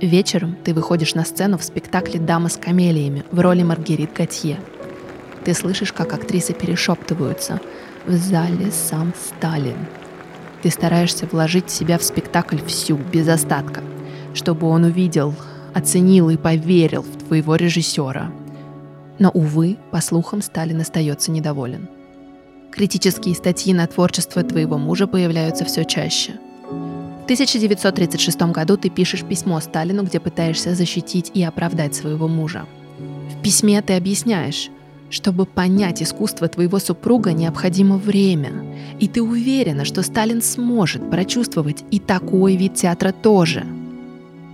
Вечером 0.00 0.56
ты 0.64 0.74
выходишь 0.74 1.14
на 1.14 1.24
сцену 1.24 1.58
в 1.58 1.64
спектакле 1.64 2.20
«Дама 2.20 2.48
с 2.48 2.56
камелиями» 2.56 3.24
в 3.30 3.40
роли 3.40 3.62
Маргарит 3.62 4.12
Готье. 4.12 4.58
Ты 5.44 5.54
слышишь, 5.54 5.92
как 5.92 6.12
актрисы 6.12 6.52
перешептываются– 6.52 7.60
в 8.06 8.12
зале 8.12 8.70
сам 8.70 9.12
Сталин. 9.16 9.76
Ты 10.62 10.70
стараешься 10.70 11.26
вложить 11.26 11.70
себя 11.70 11.98
в 11.98 12.02
спектакль 12.02 12.58
всю, 12.66 12.96
без 12.96 13.28
остатка, 13.28 13.82
чтобы 14.34 14.68
он 14.68 14.84
увидел, 14.84 15.34
оценил 15.72 16.28
и 16.28 16.36
поверил 16.36 17.02
в 17.02 17.24
твоего 17.26 17.56
режиссера. 17.56 18.30
Но, 19.18 19.30
увы, 19.30 19.78
по 19.90 20.00
слухам, 20.00 20.42
Сталин 20.42 20.80
остается 20.80 21.30
недоволен. 21.30 21.88
Критические 22.72 23.34
статьи 23.34 23.72
на 23.72 23.86
творчество 23.86 24.42
твоего 24.42 24.78
мужа 24.78 25.06
появляются 25.06 25.64
все 25.64 25.84
чаще. 25.84 26.32
В 27.20 27.24
1936 27.24 28.42
году 28.52 28.76
ты 28.76 28.90
пишешь 28.90 29.22
письмо 29.22 29.60
Сталину, 29.60 30.02
где 30.02 30.20
пытаешься 30.20 30.74
защитить 30.74 31.30
и 31.32 31.42
оправдать 31.42 31.94
своего 31.94 32.28
мужа. 32.28 32.66
В 33.30 33.42
письме 33.42 33.80
ты 33.80 33.94
объясняешь, 33.94 34.68
чтобы 35.08 35.46
понять 35.46 36.02
искусство 36.02 36.48
твоего 36.48 36.78
супруга, 36.80 37.32
необходимо 37.32 37.96
время. 37.96 38.52
И 38.98 39.06
ты 39.06 39.22
уверена, 39.22 39.84
что 39.84 40.02
Сталин 40.02 40.42
сможет 40.42 41.08
прочувствовать 41.08 41.84
и 41.90 42.00
такой 42.00 42.56
вид 42.56 42.74
театра 42.74 43.12
тоже. 43.12 43.64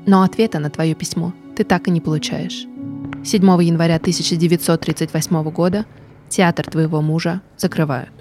Но 0.07 0.23
ответа 0.23 0.59
на 0.59 0.71
твое 0.71 0.95
письмо 0.95 1.33
ты 1.57 1.65
так 1.65 1.89
и 1.89 1.91
не 1.91 2.01
получаешь. 2.01 2.67
7 3.25 3.43
января 3.63 3.97
1938 3.97 5.51
года 5.51 5.87
театр 6.29 6.71
твоего 6.71 7.03
мужа 7.03 7.43
закрывают. 7.57 8.13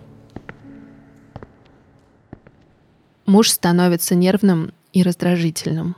Муж 3.25 3.51
становится 3.51 4.15
нервным 4.15 4.73
и 4.91 5.03
раздражительным. 5.03 5.95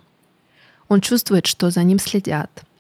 Он 0.88 1.02
чувствует, 1.02 1.46
что 1.46 1.70
за 1.70 1.84
ним 1.84 2.00
следят– 2.00 2.64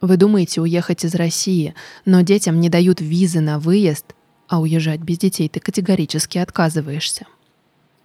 вы 0.00 0.16
думаете 0.16 0.60
уехать 0.60 1.04
из 1.04 1.14
России, 1.16 1.74
но 2.04 2.20
детям 2.20 2.60
не 2.60 2.68
дают 2.68 3.00
визы 3.00 3.40
на 3.40 3.58
выезд, 3.58 4.14
а 4.46 4.60
уезжать 4.60 5.00
без 5.00 5.18
детей 5.18 5.48
ты 5.48 5.58
категорически 5.58 6.38
отказываешься. 6.38 7.26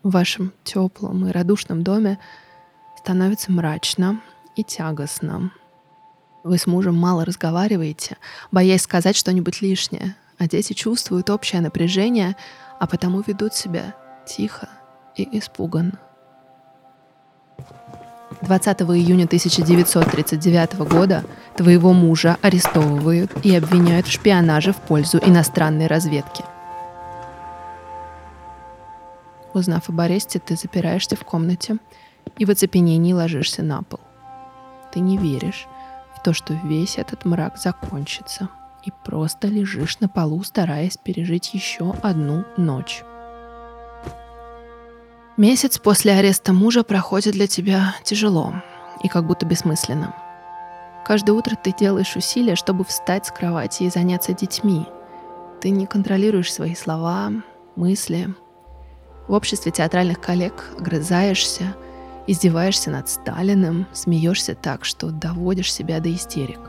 В 0.02 0.12
вашем 0.12 0.54
теплом 0.64 1.28
и 1.28 1.32
радушном 1.32 1.84
доме 1.84 2.18
становится 3.04 3.52
мрачно 3.52 4.22
и 4.56 4.64
тягостно. 4.64 5.52
Вы 6.46 6.58
с 6.58 6.68
мужем 6.68 6.96
мало 6.96 7.26
разговариваете, 7.26 8.16
боясь 8.50 8.84
сказать 8.84 9.18
что-нибудь 9.18 9.62
лишнее, 9.62 10.16
а 10.38 10.48
дети 10.48 10.72
чувствуют 10.72 11.30
общее 11.30 11.60
напряжение, 11.60 12.38
а 12.80 12.88
потому 12.88 13.20
ведут 13.20 13.56
себя 13.56 13.94
тихо 14.26 14.70
и 15.18 15.38
испуганно. 15.38 16.00
20 18.42 18.82
июня 18.84 19.26
1939 19.26 20.76
года 20.88 21.26
твоего 21.58 21.92
мужа 21.92 22.38
арестовывают 22.42 23.34
и 23.46 23.54
обвиняют 23.54 24.08
в 24.08 24.12
шпионаже 24.12 24.72
в 24.72 24.78
пользу 24.78 25.18
иностранной 25.18 25.88
разведки. 25.88 26.46
Узнав 29.54 29.90
об 29.90 30.00
аресте, 30.00 30.40
ты 30.40 30.56
запираешься 30.56 31.18
в 31.18 31.26
комнате 31.26 31.80
и 32.38 32.46
в 32.46 32.50
оцепенении 32.50 33.14
ложишься 33.14 33.64
на 33.64 33.82
пол. 33.84 34.00
Ты 34.92 35.00
не 35.00 35.18
веришь 35.18 35.68
в 36.16 36.22
то, 36.24 36.34
что 36.34 36.54
весь 36.64 36.98
этот 36.98 37.26
мрак 37.26 37.58
закончится, 37.58 38.50
и 38.84 38.92
просто 39.04 39.48
лежишь 39.48 40.00
на 40.00 40.10
полу, 40.10 40.44
стараясь 40.44 40.98
пережить 40.98 41.54
еще 41.54 41.94
одну 42.02 42.44
ночь. 42.58 43.04
Месяц 45.38 45.80
после 45.80 46.14
ареста 46.14 46.54
мужа 46.54 46.84
проходит 46.84 47.34
для 47.34 47.48
тебя 47.48 47.96
тяжело 48.04 48.54
и 49.02 49.08
как 49.08 49.26
будто 49.26 49.46
бессмысленно. 49.46 50.16
Каждое 51.06 51.34
утро 51.34 51.56
ты 51.56 51.74
делаешь 51.74 52.16
усилия, 52.16 52.56
чтобы 52.56 52.84
встать 52.84 53.26
с 53.26 53.32
кровати 53.32 53.84
и 53.84 53.90
заняться 53.90 54.34
детьми. 54.34 54.86
Ты 55.60 55.72
не 55.72 55.86
контролируешь 55.86 56.54
свои 56.54 56.76
слова, 56.76 57.32
мысли. 57.76 58.34
В 59.28 59.34
обществе 59.34 59.72
театральных 59.72 60.22
коллег 60.22 60.72
огрызаешься, 60.78 61.76
издеваешься 62.28 62.92
над 62.92 63.10
Сталиным, 63.10 63.88
смеешься 63.94 64.56
так, 64.56 64.86
что 64.86 65.12
доводишь 65.12 65.74
себя 65.74 66.00
до 66.00 66.14
истерик. 66.14 66.60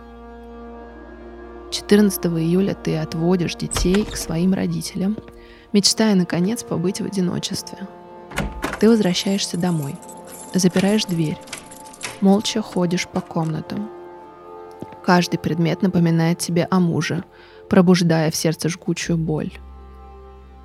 14 1.71 2.27
июля 2.27 2.75
ты 2.75 2.97
отводишь 2.97 3.57
детей 3.57 4.05
к 4.05 4.17
своим 4.17 4.55
родителям, 4.55 5.17
мечтая, 5.73 6.15
наконец, 6.15 6.63
побыть 6.63 7.01
в 7.01 7.05
одиночестве– 7.05 7.79
ты 8.85 8.91
возвращаешься 8.91 9.57
домой, 9.57 9.97
запираешь 10.53 11.07
дверь, 11.07 11.39
молча 12.21 12.61
ходишь 12.61 13.09
по 13.09 13.23
комнатам. 13.23 13.89
Каждый 15.03 15.39
предмет 15.39 15.81
напоминает 15.81 16.39
тебе 16.39 16.67
о 16.71 16.81
муже, 16.81 17.25
пробуждая 17.71 18.31
в 18.31 18.37
сердце 18.37 18.69
жгучую 18.69 19.17
боль. 19.17 19.53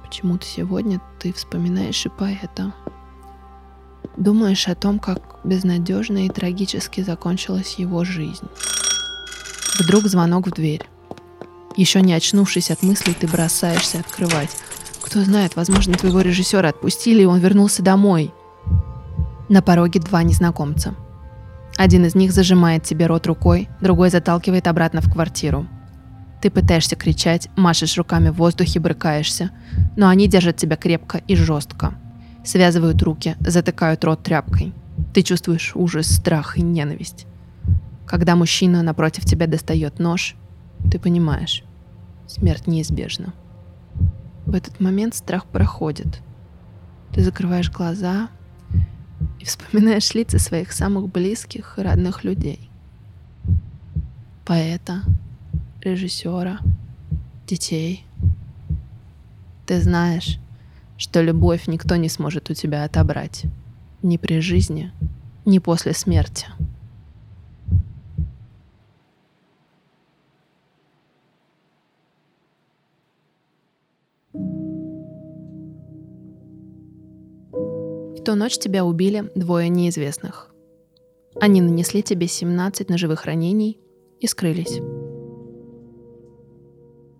Почему-то 0.04 0.46
сегодня 0.46 1.00
ты 1.20 1.32
вспоминаешь 1.32 2.06
и 2.06 2.10
поэта. 2.10 2.74
Думаешь 4.20 4.68
о 4.68 4.76
том, 4.76 5.00
как 5.00 5.40
безнадежно 5.46 6.26
и 6.26 6.30
трагически 6.30 7.00
закончилась 7.00 7.76
его 7.76 8.04
жизнь. 8.04 8.46
Вдруг 9.80 10.04
звонок 10.08 10.48
в 10.48 10.52
дверь. 10.52 10.86
Еще 11.78 12.02
не 12.02 12.12
очнувшись 12.12 12.70
от 12.70 12.84
мыслей, 12.84 13.16
ты 13.18 13.28
бросаешься 13.28 14.00
открывать. 14.00 14.50
Кто 15.02 15.22
знает, 15.24 15.56
возможно, 15.56 15.94
твоего 15.94 16.20
режиссера 16.20 16.68
отпустили, 16.68 17.22
и 17.22 17.26
он 17.26 17.40
вернулся 17.40 17.82
домой. 17.82 18.34
На 19.48 19.62
пороге 19.62 20.02
два 20.02 20.22
незнакомца. 20.22 20.96
Один 21.78 22.06
из 22.06 22.14
них 22.14 22.34
зажимает 22.34 22.84
тебе 22.84 23.08
рот 23.08 23.26
рукой, 23.26 23.70
другой 23.80 24.10
заталкивает 24.10 24.68
обратно 24.68 25.00
в 25.00 25.10
квартиру. 25.10 25.66
Ты 26.42 26.50
пытаешься 26.50 26.98
кричать, 26.98 27.48
машешь 27.56 27.98
руками 27.98 28.32
в 28.32 28.36
воздухе, 28.36 28.82
брыкаешься, 28.82 29.52
но 29.96 30.10
они 30.10 30.28
держат 30.28 30.58
тебя 30.58 30.76
крепко 30.76 31.22
и 31.26 31.38
жестко. 31.38 31.94
Связывают 32.50 33.04
руки, 33.04 33.36
затыкают 33.42 34.04
рот 34.04 34.24
тряпкой. 34.24 34.74
Ты 35.14 35.22
чувствуешь 35.22 35.76
ужас, 35.76 36.08
страх 36.08 36.58
и 36.58 36.64
ненависть. 36.64 37.28
Когда 38.08 38.36
мужчина 38.36 38.82
напротив 38.82 39.24
тебя 39.24 39.46
достает 39.46 40.00
нож, 40.00 40.36
ты 40.90 40.98
понимаешь, 40.98 41.64
смерть 42.26 42.66
неизбежна. 42.66 43.36
В 44.48 44.56
этот 44.56 44.80
момент 44.80 45.14
страх 45.14 45.46
проходит. 45.46 46.24
Ты 47.14 47.22
закрываешь 47.24 47.70
глаза 47.70 48.30
и 49.40 49.46
вспоминаешь 49.46 50.16
лица 50.16 50.40
своих 50.40 50.72
самых 50.72 51.08
близких 51.08 51.78
и 51.78 51.84
родных 51.84 52.24
людей. 52.24 52.72
Поэта, 54.44 55.04
режиссера, 55.82 56.58
детей. 57.46 58.08
Ты 59.68 59.80
знаешь, 59.80 60.40
что 61.00 61.22
любовь 61.22 61.68
никто 61.68 61.96
не 61.96 62.10
сможет 62.10 62.52
у 62.52 62.54
тебя 62.54 62.84
отобрать. 62.84 63.46
Ни 64.04 64.18
при 64.18 64.42
жизни, 64.42 64.92
ни 65.46 65.60
после 65.60 65.94
смерти. 65.94 66.46
В 74.34 74.40
ту 78.26 78.36
ночь 78.36 78.58
тебя 78.58 78.84
убили 78.84 79.32
двое 79.36 79.70
неизвестных. 79.70 80.54
Они 81.40 81.62
нанесли 81.62 82.04
тебе 82.04 82.28
17 82.28 82.90
ножевых 82.90 83.24
ранений 83.24 83.80
и 84.20 84.28
скрылись. 84.28 84.82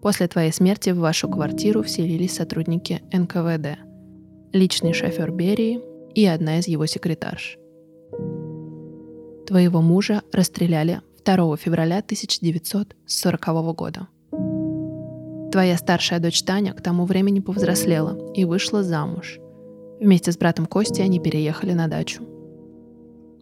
После 0.02 0.28
твоей 0.28 0.52
смерти 0.52 0.92
в 0.92 1.00
вашу 1.00 1.30
квартиру 1.30 1.84
вселились 1.84 2.36
сотрудники 2.36 3.02
НКВД, 3.12 3.80
личный 4.54 4.94
шофер 4.94 5.32
Берии 5.32 5.82
и 6.14 6.26
одна 6.26 6.60
из 6.60 6.68
его 6.68 6.86
секретарш. 6.86 7.58
Твоего 9.48 9.82
мужа 9.82 10.22
расстреляли 10.32 11.02
2 11.26 11.58
февраля 11.58 11.98
1940 11.98 13.76
года. 13.76 14.08
Твоя 15.52 15.78
старшая 15.78 16.20
дочь 16.20 16.44
Таня 16.44 16.74
к 16.74 16.82
тому 16.82 17.06
времени 17.06 17.40
повзрослела 17.40 18.32
и 18.34 18.46
вышла 18.46 18.84
замуж– 18.84 19.40
Вместе 20.00 20.32
с 20.32 20.38
братом 20.38 20.66
Костей 20.66 21.04
они 21.04 21.20
переехали 21.20 21.74
на 21.74 21.88
дачу. 21.88 22.24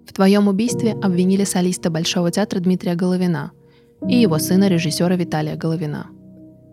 В 0.07 0.13
твоем 0.13 0.47
убийстве 0.47 0.93
обвинили 0.93 1.43
солиста 1.43 1.91
Большого 1.91 2.31
театра 2.31 2.59
Дмитрия 2.59 2.95
Головина 2.95 3.51
и 4.07 4.15
его 4.15 4.39
сына 4.39 4.67
режиссера 4.67 5.15
Виталия 5.15 5.55
Головина. 5.55 6.07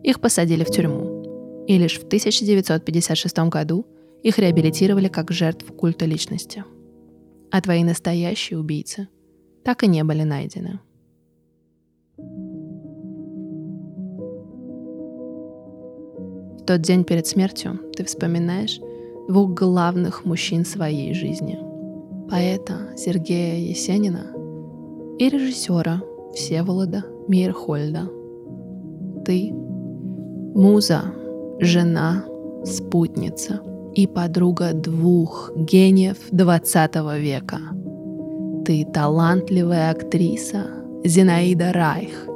Их 0.05 0.21
посадили 0.21 0.65
в 0.65 0.71
тюрьму. 0.71 1.65
И 1.67 1.79
лишь 1.79 1.99
в 1.99 2.05
1956 2.05 3.39
году 3.49 3.87
их 4.23 4.39
реабилитировали 4.39 5.09
как 5.09 5.31
жертв 5.31 5.67
культа 5.75 6.05
личности. 6.05 6.63
А 7.51 7.61
твои 7.63 7.83
настоящие 7.83 8.59
убийцы 8.59 9.09
так 9.65 9.83
и 9.83 9.87
не 9.87 10.05
были 10.05 10.25
найдены. 10.25 10.81
В 16.59 16.67
тот 16.67 16.83
день 16.83 17.05
перед 17.05 17.27
смертью 17.27 17.81
ты 17.97 18.05
вспоминаешь, 18.05 18.79
двух 19.27 19.55
главных 19.55 20.27
мужчин 20.27 20.67
своей 20.67 21.15
жизни– 21.15 21.59
поэта 22.31 22.95
Сергея 22.97 23.57
Есенина 23.57 24.27
и 25.19 25.29
режиссера 25.31 26.03
Всеволода 26.35 27.05
Мирхольда. 27.27 28.11
Ты– 29.25 29.55
муза, 30.55 31.03
жена, 31.61 32.25
спутница 32.65 33.61
и 33.95 34.07
подруга 34.07 34.73
двух 34.73 35.53
гениев 35.57 36.17
20 36.31 36.95
века. 37.19 37.59
Ты 38.65 38.87
талантливая 38.87 39.91
актриса 39.91 40.67
Зинаида 41.05 41.73
Райх, 41.73 42.27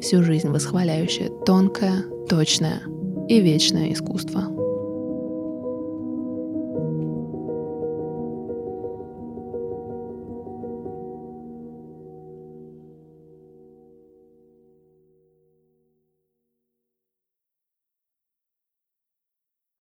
всю 0.00 0.22
жизнь 0.22 0.48
восхваляющая 0.48 1.30
тонкое, 1.44 2.04
точное 2.28 2.82
и 3.28 3.40
вечное 3.40 3.92
искусство. 3.92 4.53